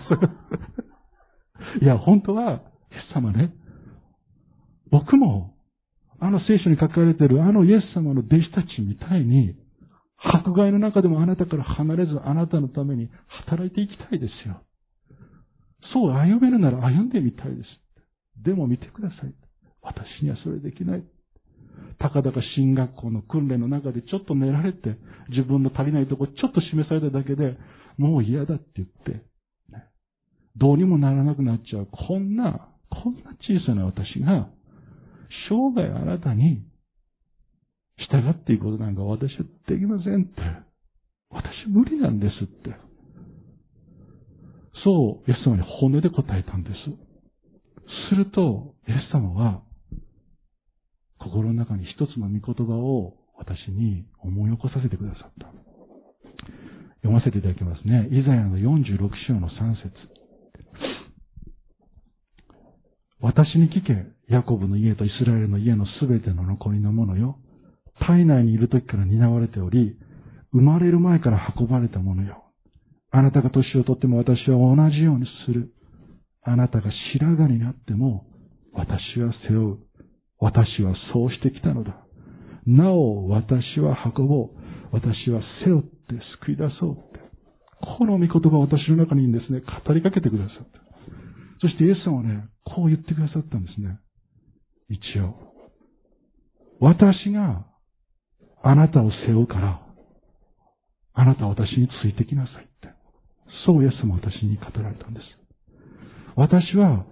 [1.81, 1.85] す。
[1.85, 3.53] いや、本当は、イエス様ね、
[4.91, 5.55] 僕も、
[6.20, 9.55] あの聖書に書かれているあのイエス様の弟子たちみたいに、
[10.18, 13.09] 迫害の中でもあなたから離れずあなたのために
[13.47, 14.62] 働いていきたいですよ。
[15.93, 18.45] そう歩めるなら歩んでみたいです。
[18.45, 19.34] でも見てください。
[19.80, 21.05] 私にはそれできない。
[21.99, 24.97] たかだか進学校の訓練の中でちょっと寝られて、
[25.30, 27.57] 自分の足りないとこちょっと示されただけで、
[27.97, 29.24] もう嫌だって言って、
[30.57, 31.89] どうにもならなくなっちゃう。
[31.91, 34.49] こんな、こんな小さな私が、
[35.49, 36.64] 生涯あなたに
[38.11, 40.68] 従っていくことなんか私はできませんって。
[41.31, 42.74] 私無理なんですって。
[44.85, 46.74] そう、イエス様に骨で答えたんです。
[48.11, 49.62] すると、イエス様は、
[51.18, 55.47] 心の中に一つの御言葉を私に思い起こさせてくださった。
[57.03, 58.09] 読ませていただきますね。
[58.11, 59.93] イザヤの46章の3節
[63.20, 67.39] 私に聞け、ヤコブの家とイスラエルの家のすべての残りのものよ。
[68.07, 69.97] 体内にいる時から担われており、
[70.53, 72.45] 生まれる前から運ばれたものよ。
[73.11, 75.72] あなたが年をとっても私は同じようにする。
[76.43, 78.26] あなたが白髪になっても
[78.72, 79.79] 私は背負う。
[80.41, 81.97] 私はそうしてきたのだ。
[82.66, 84.51] なお私は運ぼう。
[84.93, 85.89] 私は背負って
[86.45, 87.18] 救い出そうって。
[87.81, 90.81] この御言葉を私の中にですね、語りかけてくださった。
[91.61, 93.99] そしてイエス様はね、こう言ってくださったんですね。
[94.89, 95.34] 一応。
[96.80, 97.66] 私が
[98.62, 99.82] あなたを背負うから、
[101.14, 102.89] あなたは私についてきなさいって。
[103.66, 105.26] そうイエス様は私に語られたんです。
[106.36, 107.05] 私は、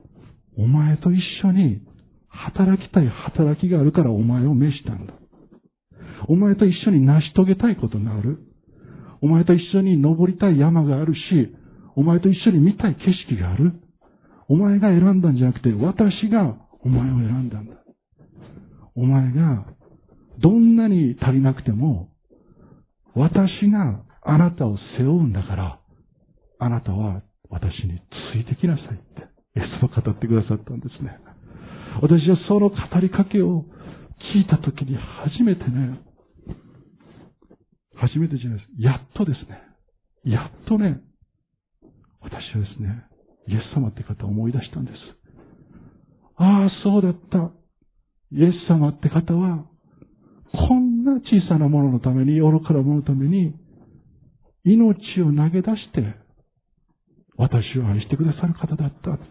[0.56, 1.82] お前と一緒に
[2.28, 5.14] 働きたい働きがあるからお前を召したんだ。
[6.28, 8.38] お前と一緒に成し遂げたいことがある。
[9.20, 11.18] お前と一緒に登りたい山があるし、
[11.94, 13.72] お前と一緒に見たい景色がある。
[14.48, 16.56] お前が選んだんじゃなくて、私が
[16.86, 17.74] お前を選んだんだ？
[18.94, 19.66] お前が
[20.38, 22.10] どんなに足りなくても、
[23.16, 25.80] 私があなたを背負うんだから、
[26.60, 28.00] あなたは私に
[28.32, 29.22] ついてきなさいって、
[29.56, 31.18] イエスも語ってくださったんですね。
[32.00, 33.64] 私はその語りかけを
[34.36, 35.98] 聞いたときに初めてね、
[37.96, 38.70] 初めてじゃないです。
[38.78, 39.58] やっとですね。
[40.22, 41.00] やっとね、
[42.20, 43.02] 私はですね、
[43.48, 45.25] イエス様って方を思い出したんです。
[46.36, 47.50] ああ、そうだった。
[48.32, 49.64] イエス様って方は、
[50.52, 53.54] こんな小さなもののために、愚かなもののために、
[54.64, 56.14] 命を投げ出して、
[57.36, 59.24] 私を愛してくださる方だったって。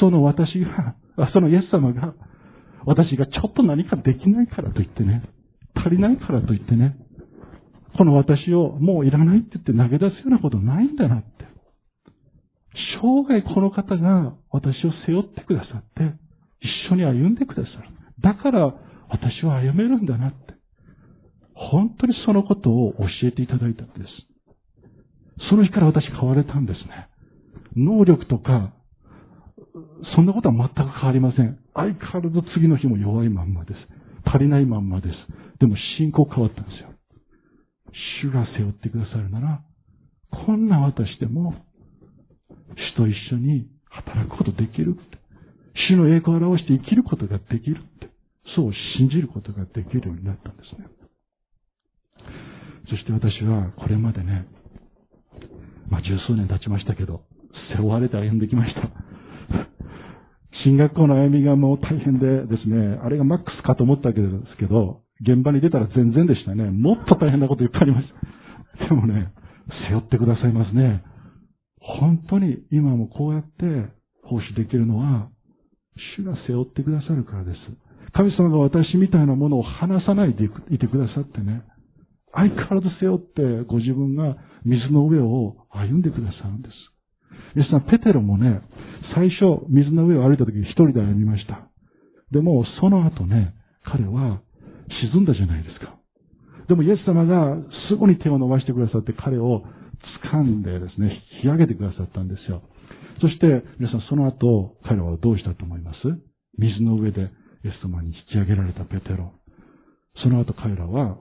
[0.00, 0.96] その私が、
[1.32, 2.14] そのイエス様が、
[2.84, 5.22] 私がちょっと何かできないからと言ってね、
[5.74, 6.96] 足りないからと言ってね、
[7.96, 11.55] この私をもういらないって言って投げ出すようなことないんだなって。
[13.00, 16.12] 生涯この方が私を背負ってくださって、
[16.60, 17.88] 一緒に歩んでくださる。
[18.20, 18.74] だから
[19.08, 20.54] 私は歩めるんだなって。
[21.54, 25.46] 本当にそのことを教えていただいたんです。
[25.50, 27.08] その日から私変われたんですね。
[27.76, 28.72] 能力とか、
[30.14, 31.58] そんなことは全く変わりません。
[31.74, 33.78] 相変わらず次の日も弱いまんまです。
[34.24, 35.14] 足りないまんまです。
[35.60, 36.92] でも信仰変わったんですよ。
[38.22, 39.62] 主が背負ってくださるなら、
[40.30, 41.54] こんな私でも、
[42.74, 45.18] 主と一緒に働くことできるって。
[45.88, 48.10] 主の栄光を表して生きることができるって。
[48.56, 50.88] そう信じることができるようになったんですね。
[52.88, 54.46] そして私はこれまでね、
[55.90, 57.22] まあ十数年経ちましたけど、
[57.74, 58.80] 背負われて歩んできました。
[60.64, 66.70] 進学校の歩みがもう大変でですね、あれがマックスかと思ったわけですけど、現場に出たら全然でしたね。
[66.70, 68.08] もっと大変なこといっぱいありまし
[68.78, 68.88] た。
[68.88, 69.32] でもね、
[69.88, 71.02] 背負ってくださいますね。
[71.86, 75.28] 本当に今もこうやって奉仕できるのは、
[76.18, 77.58] 主が背負ってくださるからです。
[78.12, 81.62] 神様が私みたいなものを離さないでいてくださってね、
[82.32, 86.74] 相変わらず背負ってご自分が水の上を歩んでくださるんです。
[87.54, 88.60] 皆さん、ペテロもね、
[89.14, 91.68] 最初水の上を歩いた時一人で歩みました。
[92.32, 94.42] でも、その後ね、彼は
[95.12, 95.96] 沈んだじゃないですか。
[96.68, 97.56] でもイエス様が
[97.88, 99.62] すぐに手を伸ばしてくださって彼を
[100.32, 102.62] 掴んでですね、引き上げてくださったんですよ。
[103.20, 105.98] そして、皆さんその後、彼らはどうしたと思います？
[106.58, 107.30] 水の上で
[107.64, 109.32] イエス様に引き上げられたペテロ。
[110.22, 111.18] その後彼らは、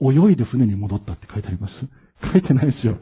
[0.00, 1.72] 泳いで船に戻ったって書いてあります
[2.32, 2.98] 書いてないですよ。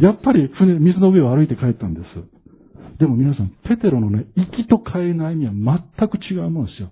[0.00, 2.98] やっぱり船、水の上を歩いて帰ったんです。
[2.98, 6.90] でも皆さん、ペテロのね、行きと帰りの歩みは全く違うもんですよ。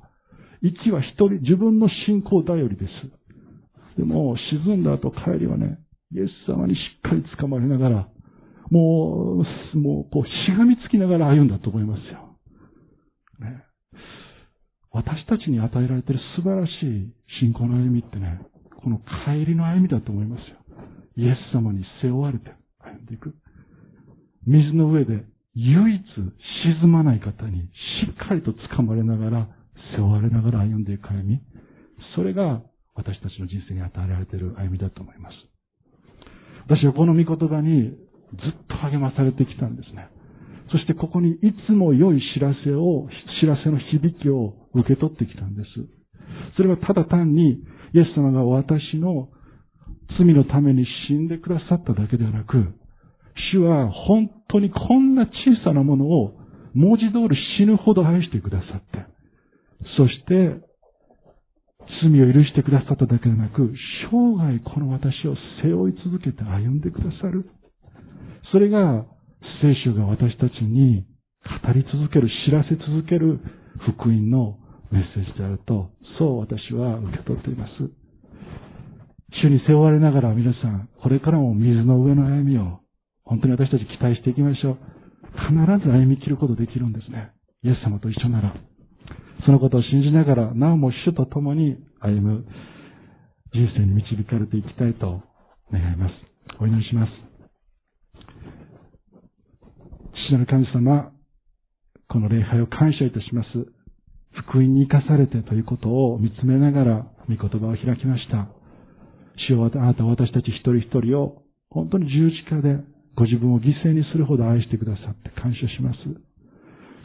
[0.62, 2.90] 行きは一人、自分の信仰頼りです。
[3.98, 5.78] でも、沈んだ後帰りはね、
[6.14, 8.08] イエス様にしっかり掴まれながら、
[8.70, 9.44] も
[9.74, 12.38] う、もう、こう、しがみつきながら歩んだと思いますよ。
[13.40, 13.64] ね。
[14.92, 18.40] 私たちに与えられている素晴らしい信仰の歩みってね、
[18.82, 20.56] この帰りの歩みだと思いますよ。
[21.16, 23.34] イエス様に背負われて歩んでいく。
[24.46, 26.02] 水の上で唯一
[26.80, 27.66] 沈まない方にし
[28.10, 29.48] っかりと掴まれながら
[29.96, 31.40] 背負われながら歩んでいく歩み。
[32.14, 32.62] それが
[32.94, 35.53] 私たちの人生に与えられている歩みだと思います。
[36.66, 40.08] 私はこの御言葉にずっと励まされてきたんですね。
[40.72, 43.08] そしてここにいつも良い知らせを、
[43.40, 45.68] 知らせの響きを受け取ってきたんです。
[46.56, 47.62] それはただ単に
[47.92, 49.28] イエス様が私の
[50.18, 52.56] 罪のために死んでくださっただけではなく、
[53.52, 55.32] 主は本当にこんな小
[55.64, 56.34] さなものを
[56.74, 59.06] 文字通り死ぬほど愛してくださって、
[59.96, 60.60] そして、
[62.02, 63.72] 罪を許してくださっただけでなく、
[64.10, 67.48] 生涯この私を背負い続けて歩んでくださる。
[68.52, 69.06] それが、
[69.60, 71.04] 聖書が私たちに
[71.64, 73.40] 語り続ける、知らせ続ける
[73.96, 74.58] 福音の
[74.90, 77.72] メッセージであると、そう私は受け取っています。
[79.42, 82.80] 主に背負われながら皆さん、これからも水の上の歩みを、
[83.24, 84.78] 本当に私たち期待していきましょう。
[85.34, 85.52] 必
[85.84, 87.32] ず歩み切ることできるんですね。
[87.62, 88.54] イエス様と一緒なら。
[89.44, 92.44] そのことを信じながら、なおも主と共に歩む
[93.52, 95.22] 人生に導かれていきたいと
[95.72, 96.12] 願います。
[96.60, 97.12] お祈りします。
[100.28, 101.12] 父なる神様、
[102.08, 103.48] この礼拝を感謝いたします。
[104.48, 108.48] 福音に生かされてということを見つめながら、御言葉を開きました。
[109.48, 112.76] 主をあなたは私たち一人一人を本当に十字架で
[113.16, 115.98] ご自分を犠牲にするほど愛してくださって感謝します。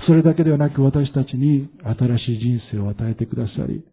[0.07, 3.83] それだけではなく私たちに新しい人生を与えてくださり、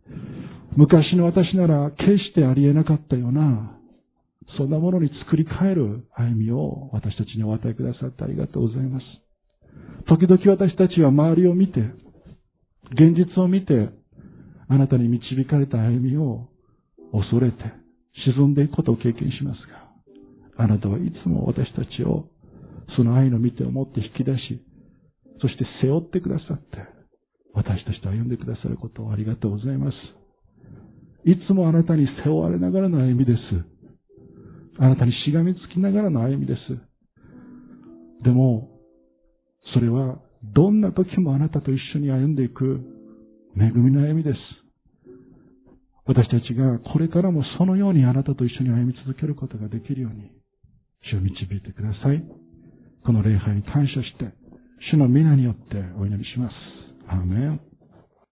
[0.77, 3.79] 昔の私なら決してありえなかったような、
[4.57, 9.05] そんなものに作り変える歩みを私たちにお与えくださってありがとうございます。
[10.09, 11.81] 時々私たちは周りを見て、
[12.93, 13.91] 現実を見て、
[14.69, 16.49] あなたに導かれた歩みを
[17.13, 17.57] 恐れて
[18.35, 19.59] 沈んでいくことを経験します
[20.57, 22.29] が、あなたはいつも私たちを
[22.97, 24.63] その愛の見てを持って引き出し、
[25.41, 26.79] そして背負ってくださって、
[27.55, 29.97] 私たちと歩んでくださることをありがとうございます。
[31.25, 33.39] いつもあなたに背負われながらの歩みです。
[34.79, 36.61] あなたにしがみつきながらの歩みです。
[38.23, 38.69] でも、
[39.75, 40.21] それは
[40.55, 42.81] どんな時もあなたと一緒に歩んでいく
[43.59, 44.39] 恵みの歩みです。
[46.05, 50.31] 私たちがこれからもそのようにあなたと一緒に歩み続けることができるように、
[51.11, 52.23] 主を導いてください。
[53.05, 54.46] この礼拝に感謝して、
[54.91, 56.55] 主の皆によってお祈りします。
[57.09, 57.76] アーメン。